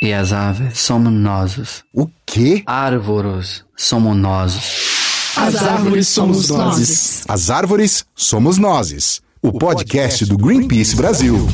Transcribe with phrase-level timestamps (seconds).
[0.00, 1.82] E as aves somos nós.
[1.90, 2.62] O quê?
[2.66, 5.32] Árvores somos nós.
[5.34, 7.24] As árvores somos nós.
[7.26, 9.22] As árvores somos nós.
[9.40, 11.48] O podcast do Greenpeace Brasil.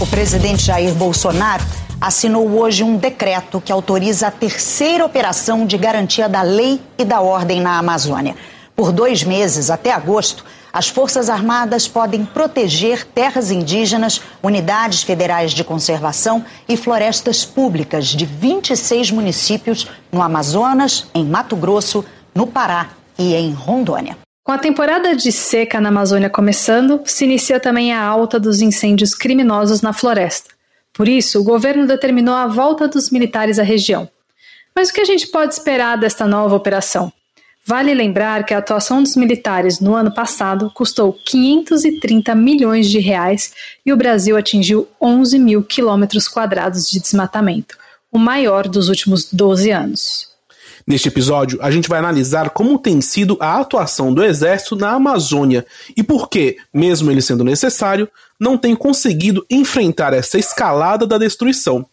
[0.00, 1.64] O presidente Jair Bolsonaro
[2.00, 7.20] assinou hoje um decreto que autoriza a terceira operação de garantia da lei e da
[7.20, 8.34] ordem na Amazônia.
[8.74, 15.64] Por dois meses, até agosto, as Forças Armadas podem proteger terras indígenas, unidades federais de
[15.64, 23.34] conservação e florestas públicas de 26 municípios no Amazonas, em Mato Grosso, no Pará e
[23.34, 24.16] em Rondônia.
[24.44, 29.12] Com a temporada de seca na Amazônia começando, se inicia também a alta dos incêndios
[29.12, 30.50] criminosos na floresta.
[30.94, 34.08] Por isso, o governo determinou a volta dos militares à região.
[34.74, 37.12] Mas o que a gente pode esperar desta nova operação?
[37.68, 43.52] Vale lembrar que a atuação dos militares no ano passado custou 530 milhões de reais
[43.84, 47.76] e o Brasil atingiu 11 mil quilômetros quadrados de desmatamento,
[48.10, 50.28] o maior dos últimos 12 anos.
[50.86, 55.66] Neste episódio, a gente vai analisar como tem sido a atuação do Exército na Amazônia
[55.94, 58.08] e por que, mesmo ele sendo necessário,
[58.40, 61.84] não tem conseguido enfrentar essa escalada da destruição.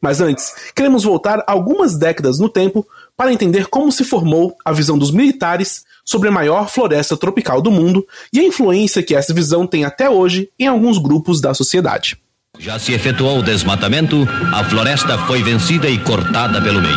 [0.00, 2.86] Mas antes, queremos voltar algumas décadas no tempo
[3.18, 7.68] para entender como se formou a visão dos militares sobre a maior floresta tropical do
[7.68, 12.16] mundo e a influência que essa visão tem até hoje em alguns grupos da sociedade.
[12.60, 14.16] Já se efetuou o desmatamento,
[14.54, 16.96] a floresta foi vencida e cortada pelo meio.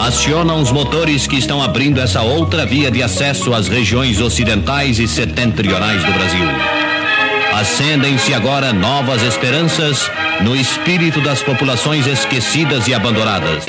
[0.00, 5.08] Acionam os motores que estão abrindo essa outra via de acesso às regiões ocidentais e
[5.08, 6.46] setentrionais do Brasil.
[7.52, 10.08] Acendem-se agora novas esperanças
[10.42, 13.66] no espírito das populações esquecidas e abandonadas.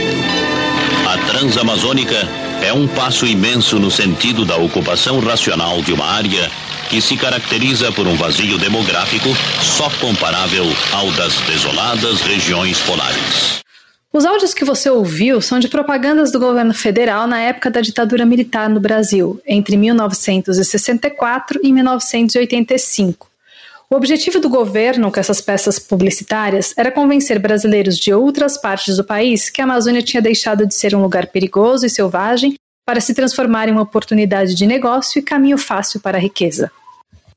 [1.07, 2.16] A Transamazônica
[2.63, 6.49] é um passo imenso no sentido da ocupação racional de uma área
[6.89, 9.30] que se caracteriza por um vazio demográfico
[9.61, 13.61] só comparável ao das desoladas regiões polares.
[14.13, 18.26] Os áudios que você ouviu são de propagandas do governo federal na época da ditadura
[18.26, 23.30] militar no Brasil, entre 1964 e 1985.
[23.91, 29.03] O objetivo do governo com essas peças publicitárias era convencer brasileiros de outras partes do
[29.03, 33.13] país que a Amazônia tinha deixado de ser um lugar perigoso e selvagem para se
[33.13, 36.71] transformar em uma oportunidade de negócio e caminho fácil para a riqueza.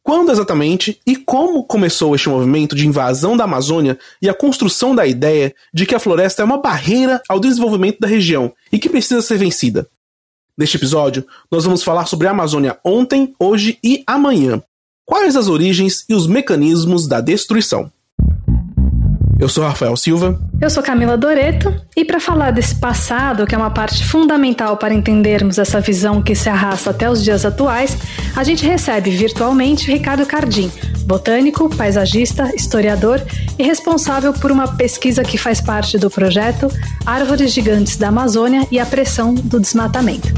[0.00, 5.04] Quando exatamente e como começou este movimento de invasão da Amazônia e a construção da
[5.04, 9.20] ideia de que a floresta é uma barreira ao desenvolvimento da região e que precisa
[9.22, 9.88] ser vencida?
[10.56, 14.62] Neste episódio, nós vamos falar sobre a Amazônia ontem, hoje e amanhã,
[15.06, 17.92] Quais as origens e os mecanismos da destruição?
[19.38, 20.40] Eu sou Rafael Silva.
[20.58, 21.74] Eu sou Camila Doreto.
[21.94, 26.34] E para falar desse passado, que é uma parte fundamental para entendermos essa visão que
[26.34, 27.98] se arrasta até os dias atuais,
[28.34, 30.72] a gente recebe virtualmente Ricardo Cardim,
[31.04, 33.20] botânico, paisagista, historiador
[33.58, 36.66] e responsável por uma pesquisa que faz parte do projeto
[37.04, 40.32] Árvores Gigantes da Amazônia e a Pressão do Desmatamento.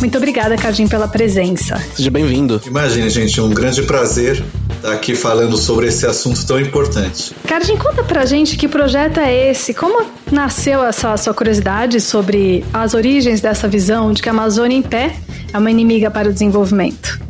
[0.00, 1.82] Muito obrigada, Cardim, pela presença.
[1.94, 2.60] Seja bem-vindo.
[2.66, 4.42] Imagine, gente, um grande prazer
[4.76, 7.34] estar aqui falando sobre esse assunto tão importante.
[7.46, 12.94] Cardim, conta pra gente que projeto é esse, como nasceu essa sua curiosidade sobre as
[12.94, 15.16] origens dessa visão de que a Amazônia em pé
[15.52, 17.20] é uma inimiga para o desenvolvimento?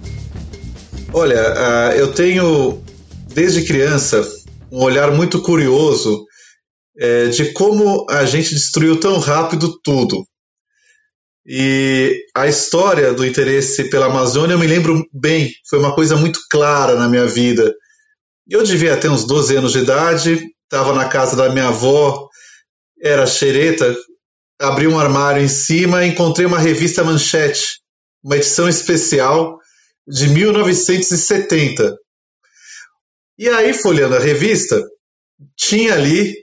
[1.12, 2.82] Olha, uh, eu tenho,
[3.32, 4.20] desde criança,
[4.72, 6.24] um olhar muito curioso
[6.98, 10.24] é, de como a gente destruiu tão rápido tudo.
[11.46, 16.40] E a história do interesse pela Amazônia eu me lembro bem, foi uma coisa muito
[16.50, 17.74] clara na minha vida.
[18.48, 22.28] Eu devia ter uns 12 anos de idade, estava na casa da minha avó,
[23.00, 23.94] era xereta,
[24.58, 27.80] abri um armário em cima e encontrei uma revista Manchete,
[28.22, 29.58] uma edição especial
[30.06, 31.96] de 1970.
[33.38, 34.82] E aí, folhando a revista,
[35.56, 36.34] tinha ali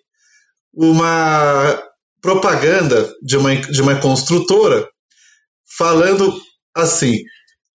[0.74, 1.82] uma
[2.22, 4.88] propaganda de uma, de uma construtora
[5.78, 6.40] falando
[6.76, 7.24] assim: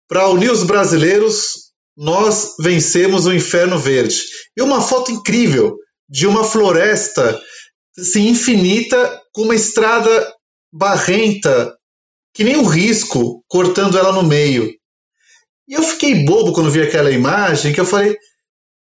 [0.08, 4.20] para unir os brasileiros, nós vencemos o Inferno Verde.
[4.56, 5.76] E uma foto incrível
[6.08, 7.40] de uma floresta
[7.98, 10.32] assim, infinita, com uma estrada
[10.72, 11.74] barrenta,
[12.34, 14.70] que nem um risco, cortando ela no meio.
[15.66, 18.16] E eu fiquei bobo quando vi aquela imagem, que eu falei,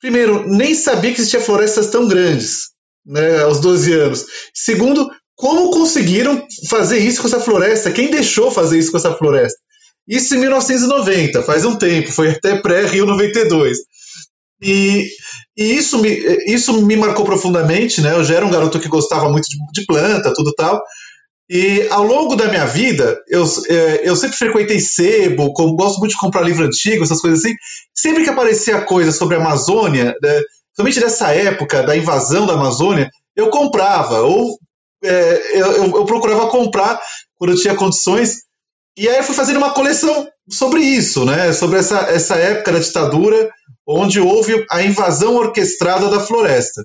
[0.01, 2.71] primeiro, nem sabia que existia florestas tão grandes,
[3.07, 4.27] né, aos 12 anos.
[4.53, 7.91] Segundo, como conseguiram fazer isso com essa floresta?
[7.91, 9.59] Quem deixou fazer isso com essa floresta?
[10.07, 13.79] Isso em 1990, faz um tempo, foi até pré-Rio 92.
[14.63, 15.09] E,
[15.57, 16.11] e isso, me,
[16.47, 18.13] isso me marcou profundamente, né?
[18.13, 20.81] Eu já era um garoto que gostava muito de, de planta, tudo tal.
[21.51, 26.19] E ao longo da minha vida, eu, é, eu sempre frequentei sebo, gosto muito de
[26.19, 27.55] comprar livro antigo, essas coisas assim.
[27.95, 30.41] Sempre que aparecia coisa sobre a Amazônia, né,
[30.75, 34.57] somente dessa época da invasão da Amazônia, eu comprava, ou
[35.05, 37.01] é, eu, eu, procurava comprar
[37.37, 38.43] quando eu tinha condições.
[38.97, 41.53] E aí eu fui fazendo uma coleção sobre isso, né?
[41.53, 43.51] Sobre essa, essa época da ditadura,
[43.87, 46.85] onde houve a invasão orquestrada da floresta.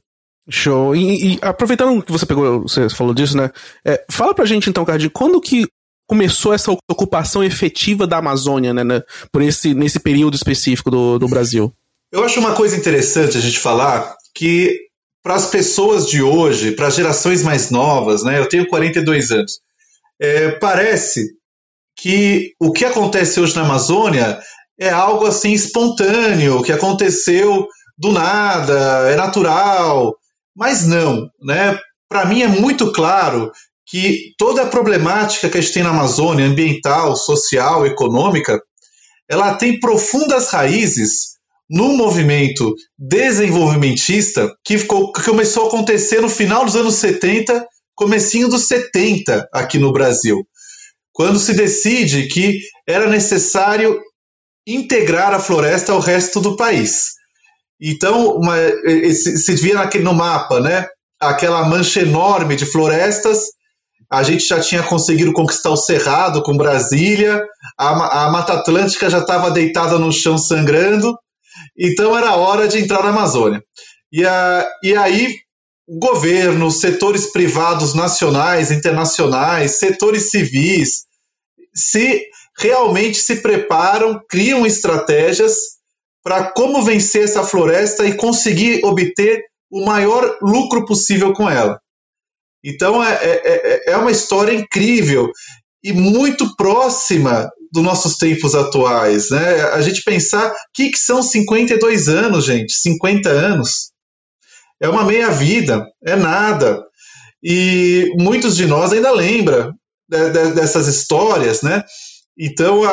[0.50, 0.96] Show.
[0.96, 3.52] E, e, aproveitando que você pegou, você falou disso, né?
[3.86, 5.68] É, fala pra gente então, Cardinho, quando que
[6.08, 11.28] começou essa ocupação efetiva da Amazônia, né, né por esse nesse período específico do, do
[11.28, 11.72] Brasil?
[12.12, 14.89] Eu acho uma coisa interessante a gente falar que
[15.24, 18.40] para as pessoas de hoje, para as gerações mais novas, né?
[18.40, 19.60] Eu tenho 42 anos.
[20.20, 21.34] É, parece
[21.98, 24.40] que o que acontece hoje na Amazônia
[24.80, 27.68] é algo assim espontâneo, que aconteceu
[27.98, 30.16] do nada, é natural,
[30.56, 31.78] mas não, né?
[32.08, 33.52] Para mim é muito claro
[33.86, 38.62] que toda a problemática que a gente tem na Amazônia, ambiental, social, econômica,
[39.30, 41.39] ela tem profundas raízes
[41.70, 48.48] num movimento desenvolvimentista que, ficou, que começou a acontecer no final dos anos 70, comecinho
[48.50, 50.38] dos 70 aqui no Brasil,
[51.14, 54.00] quando se decide que era necessário
[54.66, 57.20] integrar a floresta ao resto do país.
[57.82, 58.56] Então, uma,
[59.14, 60.88] se via naquele, no mapa, né?
[61.20, 63.44] Aquela mancha enorme de florestas.
[64.12, 67.44] A gente já tinha conseguido conquistar o Cerrado com Brasília,
[67.78, 71.16] a, a Mata Atlântica já estava deitada no chão sangrando,
[71.80, 73.64] então era hora de entrar na Amazônia.
[74.12, 75.36] E, a, e aí,
[75.88, 81.06] o governo, setores privados nacionais, internacionais, setores civis,
[81.74, 82.26] se
[82.58, 85.56] realmente se preparam, criam estratégias
[86.24, 89.42] para como vencer essa floresta e conseguir obter
[89.72, 91.80] o maior lucro possível com ela.
[92.64, 95.32] Então é, é, é, é uma história incrível
[95.84, 99.30] e muito próxima dos nossos tempos atuais.
[99.30, 99.62] Né?
[99.74, 103.92] A gente pensar o que, que são 52 anos, gente, 50 anos.
[104.82, 106.84] É uma meia-vida, é nada.
[107.44, 109.74] E muitos de nós ainda lembram
[110.10, 111.84] de, de, dessas histórias, né?
[112.38, 112.92] Então, a,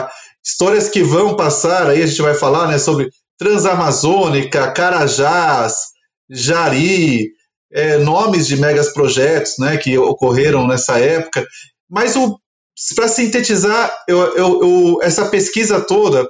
[0.00, 0.10] a,
[0.44, 5.74] histórias que vão passar, aí a gente vai falar né, sobre Transamazônica, Carajás,
[6.30, 7.30] Jari,
[7.72, 11.46] é, nomes de megas projetos né, que ocorreram nessa época.
[11.90, 12.14] Mas
[12.94, 16.28] para sintetizar, eu, eu, eu, essa pesquisa toda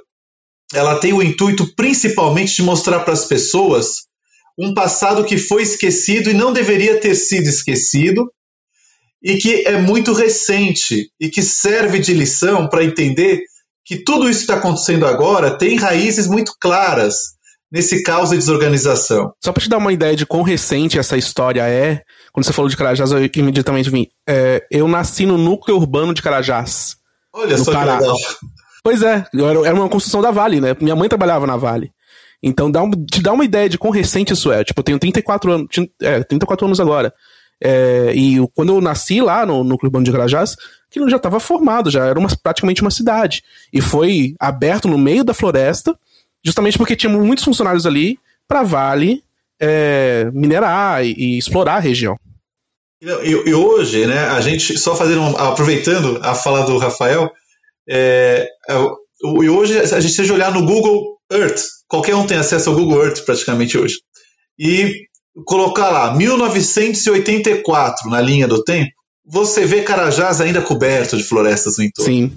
[0.73, 4.03] ela tem o intuito principalmente de mostrar para as pessoas
[4.57, 8.31] um passado que foi esquecido e não deveria ter sido esquecido,
[9.23, 13.41] e que é muito recente e que serve de lição para entender
[13.85, 17.15] que tudo isso que está acontecendo agora tem raízes muito claras
[17.71, 19.31] nesse caos de desorganização.
[19.43, 22.69] Só para te dar uma ideia de quão recente essa história é, quando você falou
[22.69, 24.07] de Carajás, eu imediatamente vim.
[24.27, 26.97] É, eu nasci no núcleo urbano de Carajás.
[27.33, 27.97] Olha só Pará.
[27.97, 28.17] que legal.
[28.83, 29.25] Pois é,
[29.65, 30.75] era uma construção da Vale, né?
[30.79, 31.91] Minha mãe trabalhava na Vale.
[32.41, 34.63] Então dá um, te dá uma ideia de quão recente isso é.
[34.63, 35.67] Tipo, eu tenho 34 anos,
[36.01, 37.13] é, 34 anos agora.
[37.63, 40.55] É, e quando eu nasci lá no núcleo urbano de Carajás,
[40.89, 43.43] aquilo já estava formado, já era uma, praticamente uma cidade.
[43.71, 45.95] E foi aberto no meio da floresta,
[46.43, 48.17] justamente porque tinha muitos funcionários ali
[48.47, 49.23] para Vale
[49.61, 52.17] é, minerar e, e, explorar a região.
[53.01, 57.31] E, e, hoje, né, a gente, só fazendo, aproveitando a fala do Rafael,
[57.87, 58.73] é, é
[59.43, 63.03] e hoje a gente seja olhar no Google Earth, qualquer um tem acesso ao Google
[63.03, 63.99] Earth praticamente hoje,
[64.57, 65.05] e
[65.45, 68.91] colocar lá 1984 na linha do tempo,
[69.23, 72.11] você vê Carajás ainda coberto de florestas no entorno.
[72.11, 72.31] Sim.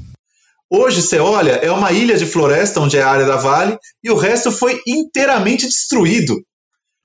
[0.71, 4.11] Hoje você olha, é uma ilha de floresta onde é a área da Vale e
[4.11, 6.37] o resto foi inteiramente destruído.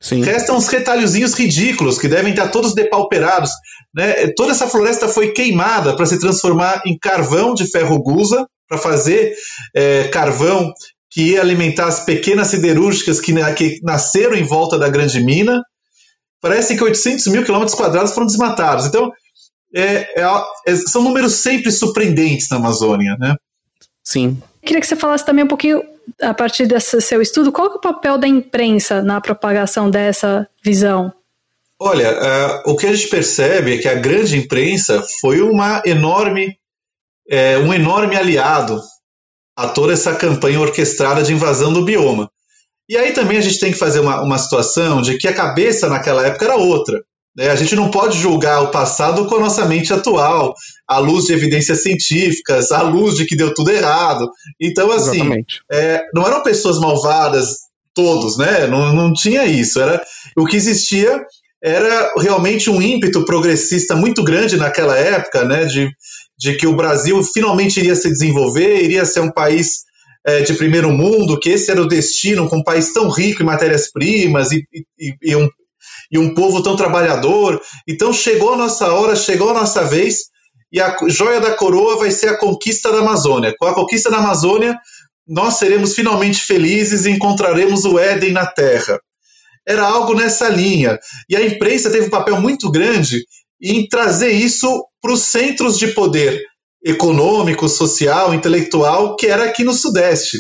[0.01, 0.23] Sim.
[0.23, 3.51] Restam uns retalhozinhos ridículos que devem estar todos depauperados.
[3.93, 4.27] Né?
[4.35, 9.35] Toda essa floresta foi queimada para se transformar em carvão de ferro gusa, para fazer
[9.75, 10.71] é, carvão
[11.09, 15.61] que ia alimentar as pequenas siderúrgicas que, que nasceram em volta da grande mina.
[16.39, 18.85] Parece que 800 mil quilômetros quadrados foram desmatados.
[18.85, 19.11] Então,
[19.75, 20.25] é, é,
[20.67, 23.35] é, são números sempre surpreendentes na Amazônia, né?
[24.03, 24.41] Sim.
[24.61, 25.81] Queria que você falasse também um pouquinho,
[26.21, 31.13] a partir desse seu estudo, qual é o papel da imprensa na propagação dessa visão?
[31.79, 36.57] Olha, uh, o que a gente percebe é que a grande imprensa foi uma enorme,
[37.29, 38.81] é, um enorme aliado
[39.55, 42.29] a toda essa campanha orquestrada de invasão do bioma.
[42.87, 45.87] E aí também a gente tem que fazer uma, uma situação de que a cabeça
[45.87, 47.01] naquela época era outra.
[47.39, 47.49] Né?
[47.49, 50.53] A gente não pode julgar o passado com a nossa mente atual,
[50.85, 54.29] à luz de evidências científicas, à luz de que deu tudo errado.
[54.59, 55.21] Então, assim,
[55.71, 57.59] é, não eram pessoas malvadas
[57.95, 58.67] todos, né?
[58.67, 59.79] Não, não tinha isso.
[59.79, 60.03] Era
[60.35, 61.25] o que existia
[61.61, 65.89] era realmente um ímpeto progressista muito grande naquela época, né, de,
[66.37, 69.79] de que o Brasil finalmente iria se desenvolver, iria ser um país
[70.25, 73.45] é, de primeiro mundo, que esse era o destino, com um país tão rico em
[73.45, 74.63] matérias-primas e,
[74.97, 75.49] e, e, um,
[76.11, 77.61] e um povo tão trabalhador.
[77.87, 80.29] Então chegou a nossa hora, chegou a nossa vez,
[80.71, 83.53] e a joia da coroa vai ser a conquista da Amazônia.
[83.57, 84.77] Com a conquista da Amazônia,
[85.27, 88.99] nós seremos finalmente felizes e encontraremos o Éden na Terra.
[89.67, 90.97] Era algo nessa linha.
[91.29, 93.23] E a imprensa teve um papel muito grande
[93.61, 96.41] em trazer isso para os centros de poder
[96.83, 100.37] econômico, social, intelectual, que era aqui no Sudeste.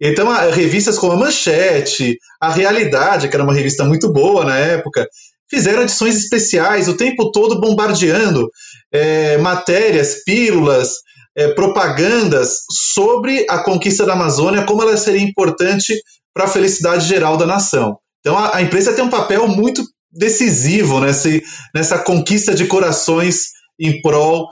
[0.00, 5.06] Então, revistas como a Manchete, a Realidade, que era uma revista muito boa na época,
[5.50, 8.48] fizeram edições especiais o tempo todo bombardeando
[8.92, 10.90] é, matérias, pílulas,
[11.36, 15.94] é, propagandas sobre a conquista da Amazônia, como ela seria importante
[16.34, 17.96] para a felicidade geral da nação.
[18.20, 19.82] Então a, a, imprensa tem um papel muito
[20.12, 21.42] decisivo nesse,
[21.74, 24.48] nessa conquista de corações em prol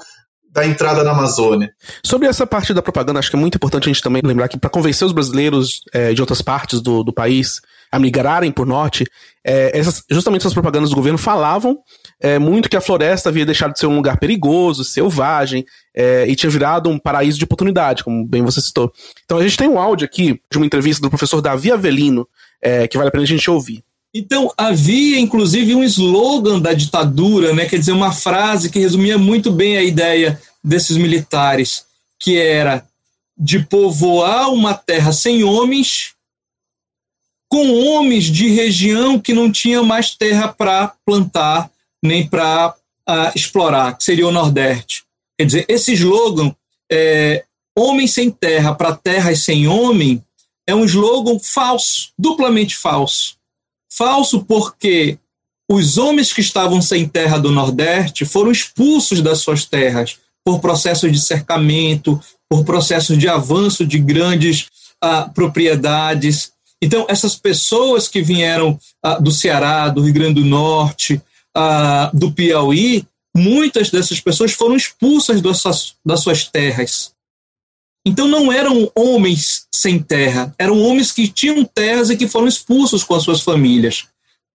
[0.56, 1.70] da entrada na Amazônia.
[2.02, 4.58] Sobre essa parte da propaganda, acho que é muito importante a gente também lembrar que
[4.58, 7.60] para convencer os brasileiros é, de outras partes do, do país
[7.92, 9.04] a migrarem por norte,
[9.44, 11.78] é, essas, justamente essas propagandas do governo falavam
[12.18, 15.62] é, muito que a floresta havia deixado de ser um lugar perigoso, selvagem,
[15.94, 18.90] é, e tinha virado um paraíso de oportunidade, como bem você citou.
[19.26, 22.26] Então a gente tem um áudio aqui de uma entrevista do professor Davi Avelino,
[22.62, 23.84] é, que vale a pena a gente ouvir.
[24.18, 29.52] Então, havia inclusive um slogan da ditadura, né, quer dizer, uma frase que resumia muito
[29.52, 31.86] bem a ideia desses militares,
[32.18, 32.84] que era
[33.38, 36.14] de povoar uma terra sem homens
[37.48, 41.70] com homens de região que não tinha mais terra para plantar
[42.02, 42.74] nem para uh,
[43.06, 45.04] ah, explorar, que seria o Nordeste.
[45.38, 46.54] Quer dizer, esse slogan,
[46.90, 47.44] é,
[47.76, 50.22] homem sem terra para terras sem homem,
[50.66, 53.36] é um slogan falso, duplamente falso.
[53.92, 55.18] Falso porque
[55.70, 61.10] os homens que estavam sem terra do Nordeste foram expulsos das suas terras por processos
[61.10, 64.68] de cercamento, por processos de avanço de grandes
[65.04, 66.52] uh, propriedades.
[66.80, 71.20] Então, essas pessoas que vieram uh, do Ceará, do Rio Grande do Norte,
[71.56, 73.04] uh, do Piauí,
[73.36, 77.10] muitas dessas pessoas foram expulsas das suas, das suas terras.
[78.06, 83.02] Então não eram homens sem terra, eram homens que tinham terras e que foram expulsos
[83.02, 84.04] com as suas famílias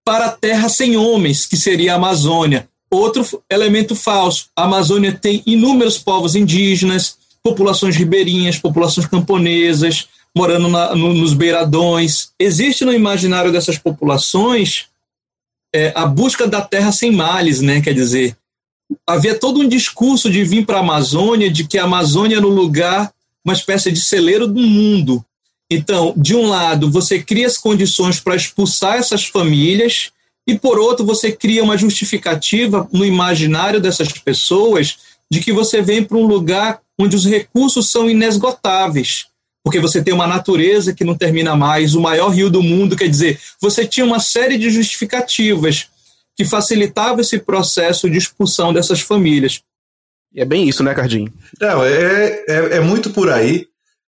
[0.05, 2.69] para a terra sem homens, que seria a Amazônia.
[2.91, 10.95] Outro elemento falso: a Amazônia tem inúmeros povos indígenas, populações ribeirinhas, populações camponesas, morando na,
[10.95, 12.31] no, nos beiradões.
[12.37, 14.87] Existe no imaginário dessas populações
[15.73, 17.81] é, a busca da terra sem males, né?
[17.81, 18.35] Quer dizer,
[19.07, 22.49] havia todo um discurso de vir para a Amazônia, de que a Amazônia era um
[22.49, 23.11] lugar,
[23.43, 25.23] uma espécie de celeiro do mundo.
[25.69, 30.11] Então, de um lado, você cria as condições para expulsar essas famílias,
[30.47, 34.97] e por outro, você cria uma justificativa no imaginário dessas pessoas
[35.29, 39.31] de que você vem para um lugar onde os recursos são inesgotáveis
[39.63, 43.07] porque você tem uma natureza que não termina mais, o maior rio do mundo, quer
[43.07, 45.87] dizer, você tinha uma série de justificativas
[46.35, 49.61] que facilitava esse processo de expulsão dessas famílias.
[50.33, 51.31] E é bem isso, né, Cardinho?
[51.59, 53.67] Não, é, é, é muito por aí.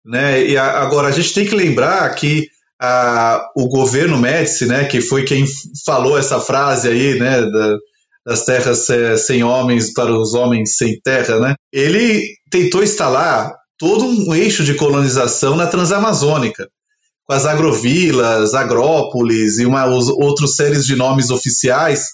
[0.03, 0.47] Né?
[0.47, 2.49] E a, agora, a gente tem que lembrar que
[2.81, 5.45] a, o governo Médici, né, que foi quem
[5.85, 7.77] falou essa frase aí, né, da,
[8.25, 8.87] das terras
[9.25, 14.73] sem homens para os homens sem terra, né, ele tentou instalar todo um eixo de
[14.73, 16.67] colonização na Transamazônica,
[17.25, 22.05] com as agrovilas, agrópolis e uma, os, outros séries de nomes oficiais,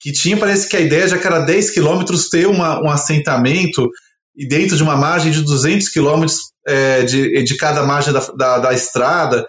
[0.00, 3.88] que tinha, parece que a ideia de a cada 10 quilômetros ter uma, um assentamento
[4.36, 8.58] e dentro de uma margem de 200 quilômetros é, de, de cada margem da, da,
[8.58, 9.46] da estrada.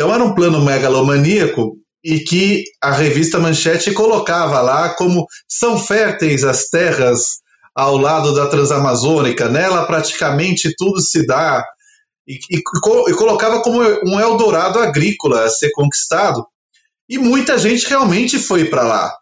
[0.00, 6.42] Então era um plano megalomaníaco e que a revista Manchete colocava lá como são férteis
[6.42, 7.40] as terras
[7.74, 11.62] ao lado da Transamazônica, nela praticamente tudo se dá,
[12.26, 12.56] e, e,
[13.10, 16.46] e colocava como um Eldorado agrícola a ser conquistado,
[17.06, 19.14] e muita gente realmente foi para lá.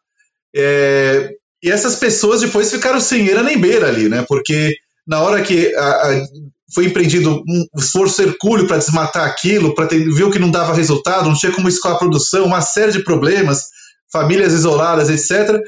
[0.54, 1.28] É,
[1.60, 4.24] e essas pessoas depois ficaram sem eira nem beira ali, né?
[4.28, 6.26] Porque na hora que a, a,
[6.74, 11.36] foi empreendido um esforço hercúleo para desmatar aquilo, para viu que não dava resultado, não
[11.36, 13.64] tinha como escoar a produção, uma série de problemas,
[14.12, 15.58] famílias isoladas, etc.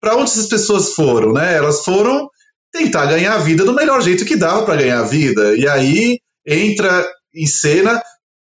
[0.00, 1.54] Para onde essas pessoas foram, né?
[1.54, 2.28] Elas foram
[2.72, 5.56] tentar ganhar a vida do melhor jeito que dava para ganhar a vida.
[5.56, 8.00] E aí entra em cena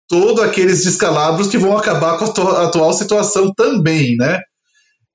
[0.09, 4.41] todos aqueles descalabros que vão acabar com a atual situação também, né?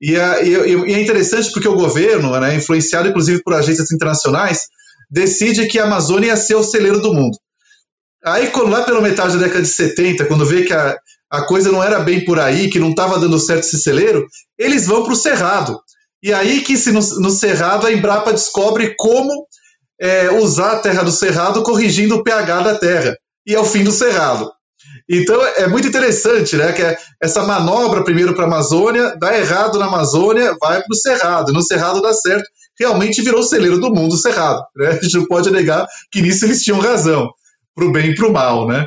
[0.00, 4.62] E, é interessante porque o governo, né, influenciado inclusive por agências internacionais,
[5.10, 7.36] decide que a Amazônia ia ser o celeiro do mundo.
[8.24, 10.96] Aí, quando lá pela metade da década de 70, quando vê que a,
[11.30, 14.26] a coisa não era bem por aí, que não estava dando certo esse celeiro,
[14.58, 15.80] eles vão para o Cerrado.
[16.22, 19.46] E aí que se no, no Cerrado a Embrapa descobre como
[20.00, 23.16] é, usar a terra do Cerrado corrigindo o pH da terra.
[23.46, 24.50] E é o fim do Cerrado.
[25.08, 26.72] Então é muito interessante, né?
[26.72, 30.96] Que é essa manobra primeiro para a Amazônia, dá errado na Amazônia, vai para o
[30.96, 31.52] Cerrado.
[31.52, 32.48] No Cerrado dá certo.
[32.78, 34.62] Realmente virou o celeiro do mundo Cerrado.
[34.76, 34.88] Né?
[34.88, 37.30] A gente não pode negar que nisso eles tinham razão,
[37.74, 38.86] para o bem e para o mal, né?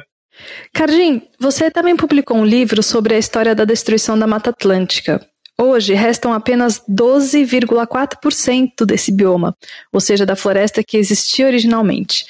[0.74, 5.26] Cardim, você também publicou um livro sobre a história da destruição da Mata Atlântica.
[5.60, 9.56] Hoje restam apenas 12,4% desse bioma,
[9.94, 12.26] ou seja, da floresta que existia originalmente.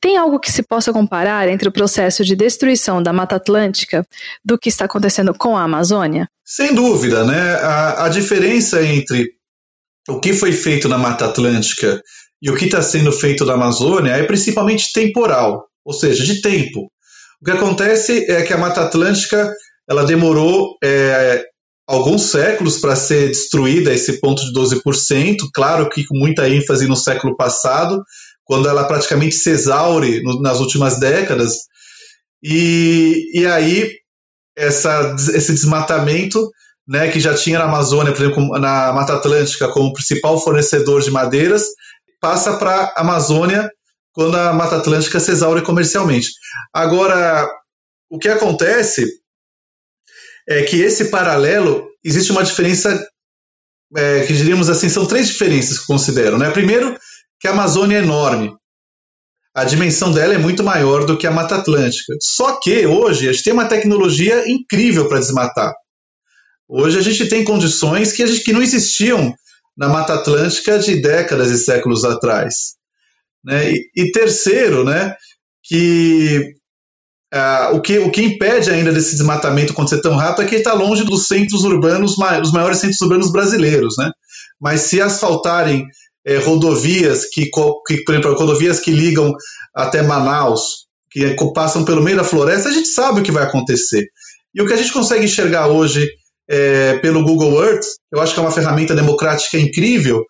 [0.00, 4.04] Tem algo que se possa comparar entre o processo de destruição da Mata Atlântica
[4.44, 6.28] do que está acontecendo com a Amazônia?
[6.44, 7.54] Sem dúvida, né?
[7.62, 9.30] A, a diferença entre
[10.08, 12.00] o que foi feito na Mata Atlântica
[12.42, 16.90] e o que está sendo feito na Amazônia é principalmente temporal, ou seja, de tempo.
[17.40, 19.52] O que acontece é que a Mata Atlântica
[19.88, 21.44] ela demorou é,
[21.86, 26.96] alguns séculos para ser destruída esse ponto de 12%, claro que com muita ênfase no
[26.96, 28.02] século passado,
[28.44, 31.54] quando ela praticamente se exaure no, nas últimas décadas.
[32.42, 33.90] E, e aí,
[34.56, 36.50] essa, esse desmatamento,
[36.86, 41.10] né, que já tinha na Amazônia, por exemplo, na Mata Atlântica, como principal fornecedor de
[41.10, 41.64] madeiras,
[42.20, 43.70] passa para a Amazônia
[44.12, 46.28] quando a Mata Atlântica se exaure comercialmente.
[46.72, 47.48] Agora,
[48.10, 49.04] o que acontece
[50.48, 53.02] é que esse paralelo existe uma diferença
[53.96, 56.50] é, que diríamos assim são três diferenças que considero, né?
[56.50, 56.98] Primeiro,
[57.40, 58.52] que a Amazônia é enorme.
[59.54, 62.14] A dimensão dela é muito maior do que a Mata Atlântica.
[62.20, 65.72] Só que hoje a gente tem uma tecnologia incrível para desmatar.
[66.68, 69.34] Hoje a gente tem condições que, a gente, que não existiam
[69.76, 72.74] na Mata Atlântica de décadas e séculos atrás.
[73.44, 73.72] Né?
[73.72, 75.14] E, e terceiro, né,
[75.62, 76.54] que
[77.34, 80.72] Uh, o, que, o que impede ainda desse desmatamento acontecer tão rápido é que está
[80.72, 84.12] longe dos centros urbanos, os maiores centros urbanos brasileiros, né?
[84.60, 85.84] Mas se asfaltarem
[86.24, 87.50] é, rodovias que,
[87.86, 89.34] que, por exemplo, rodovias que ligam
[89.74, 94.06] até Manaus, que passam pelo meio da floresta, a gente sabe o que vai acontecer.
[94.54, 96.08] E o que a gente consegue enxergar hoje
[96.48, 100.22] é, pelo Google Earth, eu acho que é uma ferramenta democrática incrível,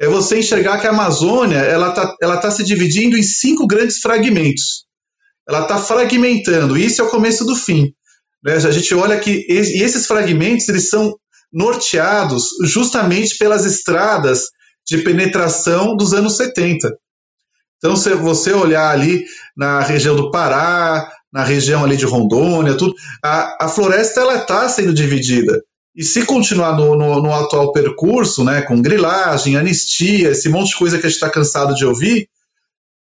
[0.00, 3.98] é você enxergar que a Amazônia ela está ela tá se dividindo em cinco grandes
[3.98, 4.84] fragmentos
[5.48, 6.76] ela está fragmentando.
[6.76, 7.92] Isso é o começo do fim.
[8.42, 8.54] Né?
[8.54, 11.14] A gente olha que e esses fragmentos eles são
[11.52, 14.44] norteados justamente pelas estradas
[14.86, 16.90] de penetração dos anos 70.
[17.76, 19.24] Então, se você olhar ali
[19.56, 24.68] na região do Pará, na região ali de Rondônia, tudo, a, a floresta ela está
[24.68, 25.62] sendo dividida.
[25.94, 30.76] E se continuar no, no, no, atual percurso, né, com grilagem, anistia, esse monte de
[30.76, 32.28] coisa que a gente está cansado de ouvir,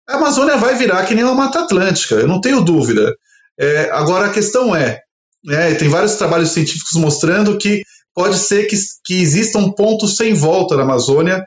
[0.09, 3.15] a Amazônia vai virar que nem uma Mata Atlântica, eu não tenho dúvida.
[3.59, 5.01] É, agora a questão é,
[5.45, 10.35] né, tem vários trabalhos científicos mostrando que pode ser que, que exista um ponto sem
[10.35, 11.45] volta na Amazônia,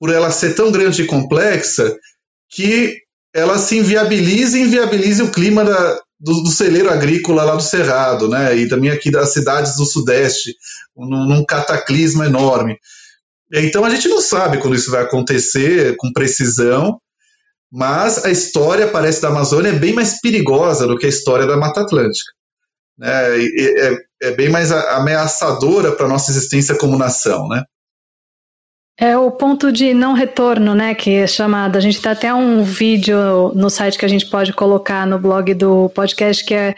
[0.00, 1.96] por ela ser tão grande e complexa,
[2.50, 2.96] que
[3.32, 8.28] ela se inviabilize e inviabilize o clima da, do, do, celeiro agrícola lá do Cerrado,
[8.28, 10.54] né, e também aqui das cidades do Sudeste,
[10.96, 12.78] num, num cataclisma enorme.
[13.52, 16.98] Então a gente não sabe quando isso vai acontecer com precisão,
[17.70, 21.56] mas a história, parece, da Amazônia é bem mais perigosa do que a história da
[21.56, 22.30] Mata Atlântica.
[23.02, 27.64] É, é, é bem mais ameaçadora para a nossa existência como nação, né?
[28.98, 30.94] É o ponto de não retorno, né?
[30.94, 31.76] Que é chamado.
[31.76, 35.54] A gente tem até um vídeo no site que a gente pode colocar no blog
[35.54, 36.74] do podcast que é,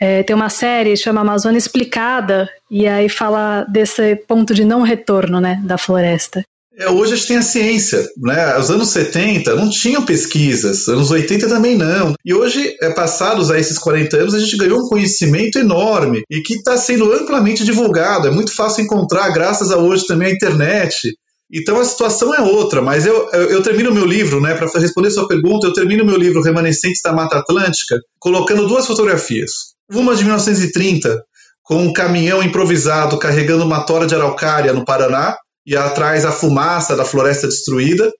[0.00, 5.40] é tem uma série chama Amazônia Explicada e aí fala desse ponto de não retorno,
[5.40, 6.42] né, da floresta.
[6.78, 8.58] É, hoje a gente tem a ciência, né?
[8.58, 12.14] Os anos 70 não tinham pesquisas, anos 80 também não.
[12.24, 16.40] E hoje, é, passados a esses 40 anos, a gente ganhou um conhecimento enorme e
[16.40, 18.26] que está sendo amplamente divulgado.
[18.26, 21.14] É muito fácil encontrar, graças a hoje também a internet.
[21.52, 25.10] Então a situação é outra, mas eu, eu, eu termino meu livro, né, para responder
[25.10, 29.74] sua pergunta, eu termino meu livro Remanescentes da Mata Atlântica colocando duas fotografias.
[29.90, 31.22] Uma de 1930,
[31.62, 35.36] com um caminhão improvisado carregando uma tora de araucária no Paraná,
[35.66, 38.10] e atrás a fumaça da floresta destruída,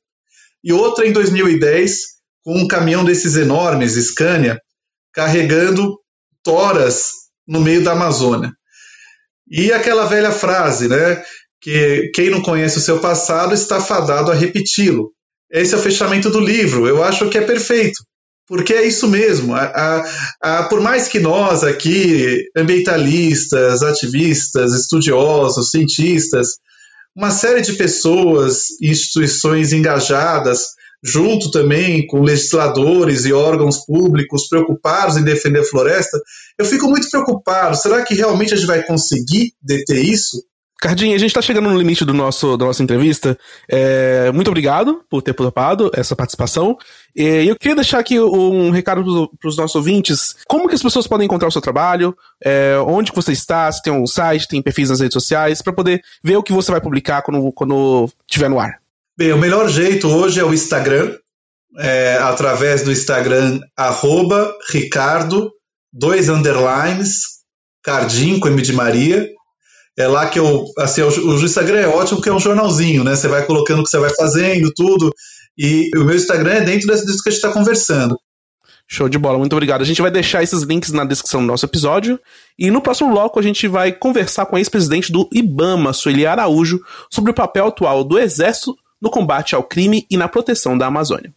[0.62, 2.12] e outra em 2010
[2.44, 4.60] com um caminhão desses enormes, Scania,
[5.12, 5.98] carregando
[6.42, 7.12] toras
[7.46, 8.52] no meio da Amazônia.
[9.50, 11.22] E aquela velha frase, né,
[11.62, 15.12] que quem não conhece o seu passado está fadado a repeti-lo.
[15.50, 16.88] Esse é o fechamento do livro.
[16.88, 18.02] Eu acho que é perfeito,
[18.48, 19.54] porque é isso mesmo.
[19.54, 26.48] A, a, a, por mais que nós aqui, ambientalistas, ativistas, estudiosos, cientistas,
[27.14, 30.68] uma série de pessoas e instituições engajadas
[31.04, 36.16] junto também com legisladores e órgãos públicos preocupados em defender a floresta,
[36.56, 37.76] eu fico muito preocupado.
[37.76, 40.42] Será que realmente a gente vai conseguir deter isso?
[40.82, 43.38] Cardinha, a gente está chegando no limite do nosso, da nossa entrevista.
[43.70, 46.76] É, muito obrigado por ter topado essa participação.
[47.14, 50.34] E eu queria deixar aqui um recado para os nossos ouvintes.
[50.48, 52.16] Como que as pessoas podem encontrar o seu trabalho?
[52.44, 53.70] É, onde você está?
[53.70, 56.72] Se tem um site, tem perfis nas redes sociais, para poder ver o que você
[56.72, 58.80] vai publicar quando, quando estiver no ar.
[59.16, 61.16] Bem, o melhor jeito hoje é o Instagram.
[61.78, 65.52] É, através do Instagram, arroba Ricardo,
[65.92, 67.40] dois underlines,
[67.84, 69.31] Cardim com M de Maria
[69.98, 70.64] é lá que eu.
[70.78, 73.14] Assim, o, Instagram é ótimo porque é um jornalzinho, né?
[73.14, 75.12] Você vai colocando o que você vai fazendo, tudo.
[75.56, 78.18] E o meu Instagram é dentro disso que a gente está conversando.
[78.88, 79.80] Show de bola, muito obrigado.
[79.82, 82.18] A gente vai deixar esses links na descrição do nosso episódio.
[82.58, 86.80] E no próximo bloco a gente vai conversar com a ex-presidente do IBAMA, Sueli Araújo,
[87.10, 91.32] sobre o papel atual do Exército no combate ao crime e na proteção da Amazônia.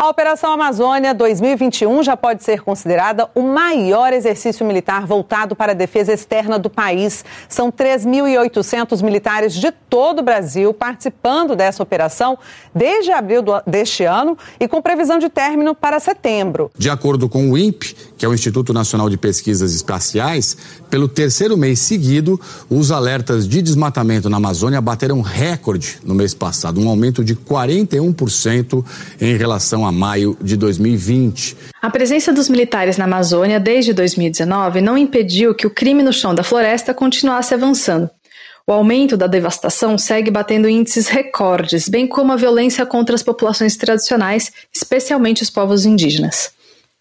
[0.00, 5.74] A Operação Amazônia 2021 já pode ser considerada o maior exercício militar voltado para a
[5.74, 7.22] defesa externa do país.
[7.50, 12.38] São 3.800 militares de todo o Brasil participando dessa operação
[12.74, 16.70] desde abril deste ano e com previsão de término para setembro.
[16.78, 20.56] De acordo com o INPE, que é o Instituto Nacional de Pesquisas Espaciais,
[20.88, 26.80] pelo terceiro mês seguido, os alertas de desmatamento na Amazônia bateram recorde no mês passado,
[26.80, 28.82] um aumento de 41%
[29.20, 31.56] em relação a a maio de 2020.
[31.82, 36.32] A presença dos militares na Amazônia desde 2019 não impediu que o crime no chão
[36.32, 38.08] da floresta continuasse avançando.
[38.66, 43.76] O aumento da devastação segue batendo índices recordes, bem como a violência contra as populações
[43.76, 46.52] tradicionais, especialmente os povos indígenas.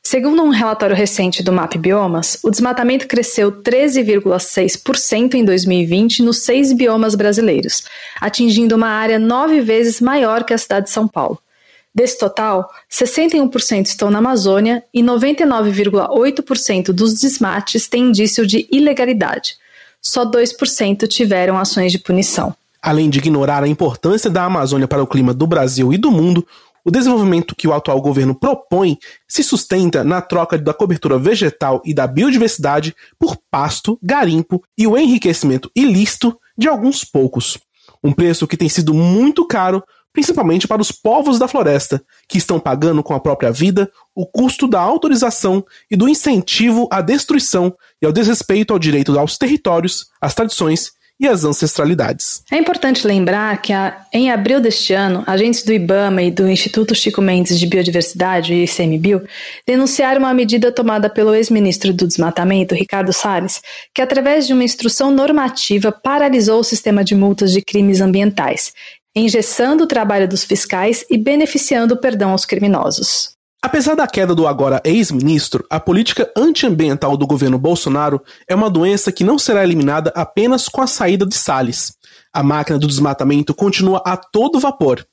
[0.01, 6.73] Segundo um relatório recente do MAP Biomas, o desmatamento cresceu 13,6% em 2020 nos seis
[6.73, 7.83] biomas brasileiros,
[8.19, 11.37] atingindo uma área nove vezes maior que a cidade de São Paulo.
[11.93, 19.57] Desse total, 61% estão na Amazônia e 99,8% dos desmates têm indício de ilegalidade.
[20.01, 22.55] Só 2% tiveram ações de punição.
[22.81, 26.47] Além de ignorar a importância da Amazônia para o clima do Brasil e do mundo,
[26.85, 28.97] o desenvolvimento que o atual governo propõe
[29.27, 34.97] se sustenta na troca da cobertura vegetal e da biodiversidade por pasto, garimpo e o
[34.97, 37.57] enriquecimento ilícito de alguns poucos.
[38.01, 39.83] Um preço que tem sido muito caro
[40.19, 44.67] principalmente para os povos da floresta, que estão pagando com a própria vida o custo
[44.67, 50.35] da autorização e do incentivo à destruição e ao desrespeito ao direito aos territórios, às
[50.35, 52.43] tradições e às ancestralidades.
[52.51, 53.73] É importante lembrar que,
[54.13, 59.25] em abril deste ano, agentes do IBAMA e do Instituto Chico Mendes de Biodiversidade, ICMBio,
[59.67, 63.61] denunciaram uma medida tomada pelo ex-ministro do Desmatamento, Ricardo Salles,
[63.93, 68.73] que, através de uma instrução normativa, paralisou o sistema de multas de crimes ambientais
[69.15, 73.31] engessando o trabalho dos fiscais e beneficiando o perdão aos criminosos.
[73.61, 79.11] Apesar da queda do agora ex-ministro, a política antiambiental do governo Bolsonaro é uma doença
[79.11, 81.93] que não será eliminada apenas com a saída de Salles.
[82.33, 85.05] A máquina do desmatamento continua a todo vapor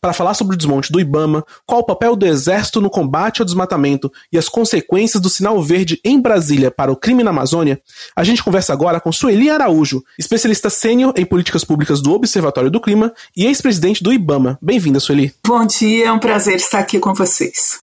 [0.00, 3.44] para falar sobre o desmonte do Ibama, qual o papel do Exército no combate ao
[3.44, 7.80] desmatamento e as consequências do sinal verde em Brasília para o crime na Amazônia,
[8.14, 12.80] a gente conversa agora com Sueli Araújo, especialista sênior em políticas públicas do Observatório do
[12.80, 14.58] Clima e ex-presidente do Ibama.
[14.60, 15.34] Bem-vinda, Sueli.
[15.46, 17.78] Bom dia, é um prazer estar aqui com vocês.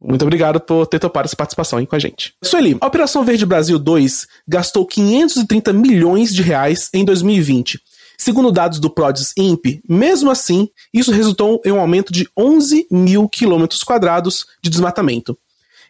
[0.00, 2.32] Muito obrigado por ter topado essa participação aí com a gente.
[2.42, 7.80] Sueli, a Operação Verde Brasil 2 gastou 530 milhões de reais em 2020
[8.20, 13.28] Segundo dados do PRODES INPE, mesmo assim, isso resultou em um aumento de 11 mil
[13.28, 15.38] quilômetros quadrados de desmatamento.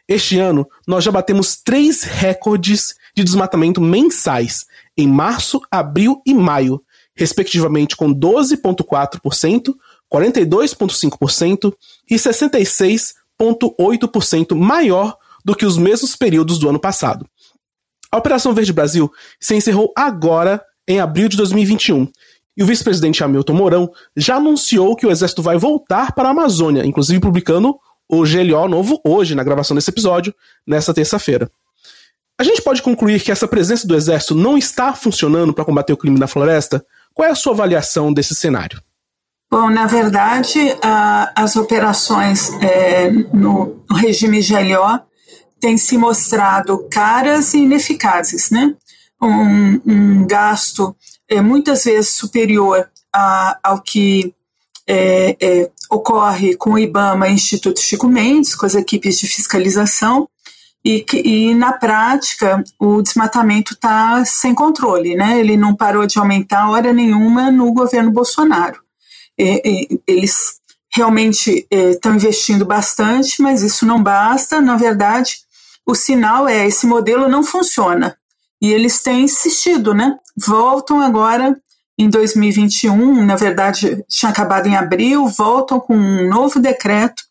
[0.06, 6.82] Este ano, nós já batemos três recordes de desmatamento mensais, em março, abril e maio,
[7.16, 9.74] respectivamente com 12,4%,
[10.12, 11.72] 42,5%
[12.10, 17.26] e 66,8% maior do que os mesmos períodos do ano passado.
[18.10, 22.09] A Operação Verde Brasil se encerrou agora em abril de 2021.
[22.57, 26.85] E o vice-presidente Hamilton Mourão já anunciou que o exército vai voltar para a Amazônia,
[26.85, 30.35] inclusive publicando o GLO novo hoje, na gravação desse episódio,
[30.66, 31.48] nesta terça-feira.
[32.40, 35.96] A gente pode concluir que essa presença do exército não está funcionando para combater o
[35.96, 36.85] crime na floresta?
[37.12, 38.81] Qual é a sua avaliação desse cenário?
[39.51, 40.59] Bom, na verdade,
[41.35, 45.01] as operações é, no regime GLO
[45.59, 48.74] têm se mostrado caras e ineficazes, né?
[49.20, 50.94] Um, um gasto
[51.28, 54.35] é, muitas vezes superior a, ao que
[54.87, 60.28] é, é, ocorre com o IBAMA e Instituto Chico Mendes, com as equipes de fiscalização,
[60.85, 65.38] e, e na prática o desmatamento está sem controle, né?
[65.38, 68.81] ele não parou de aumentar hora nenhuma no governo Bolsonaro.
[69.37, 70.59] eles
[70.94, 74.61] realmente estão investindo bastante, mas isso não basta.
[74.61, 75.37] Na verdade,
[75.85, 78.16] o sinal é esse modelo não funciona.
[78.60, 80.16] E eles têm insistido, né?
[80.36, 81.56] Voltam agora
[81.98, 87.22] em 2021, na verdade tinha acabado em abril, voltam com um novo decreto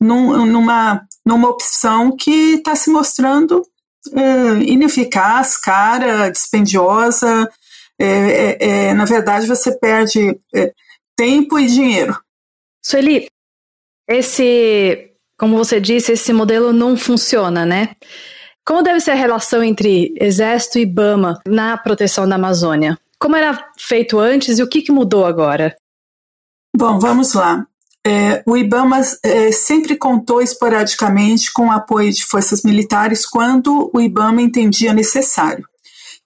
[0.00, 3.62] num, numa, numa opção que está se mostrando
[4.12, 7.50] é, ineficaz, cara, dispendiosa.
[7.98, 10.38] É, é, na verdade, você perde
[11.16, 12.18] tempo e dinheiro.
[12.82, 13.28] Sueli,
[14.08, 17.94] esse, como você disse, esse modelo não funciona, né?
[18.64, 22.98] Como deve ser a relação entre Exército e Bama na proteção da Amazônia?
[23.18, 25.76] Como era feito antes e o que, que mudou agora?
[26.76, 27.66] Bom, vamos lá.
[28.06, 34.00] É, o IBAMA é, sempre contou esporadicamente com o apoio de forças militares quando o
[34.00, 35.66] IBAMA entendia necessário.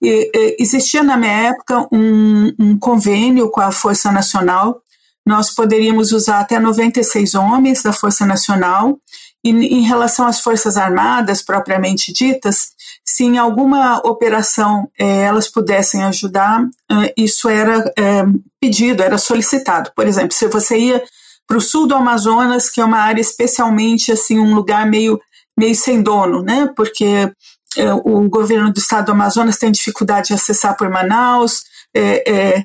[0.01, 4.81] E, e, existia na minha época um, um, convênio com a Força Nacional.
[5.25, 8.97] Nós poderíamos usar até 96 homens da Força Nacional.
[9.43, 12.71] E em relação às Forças Armadas propriamente ditas,
[13.05, 16.67] se em alguma operação é, elas pudessem ajudar,
[17.15, 18.23] isso era é,
[18.59, 19.91] pedido, era solicitado.
[19.95, 21.03] Por exemplo, se você ia
[21.47, 25.19] para o sul do Amazonas, que é uma área especialmente assim um lugar meio
[25.57, 26.71] meio sem dono, né?
[26.75, 27.31] Porque
[27.75, 31.63] é, o governo do estado do Amazonas tem dificuldade de acessar por Manaus,
[31.95, 32.63] é,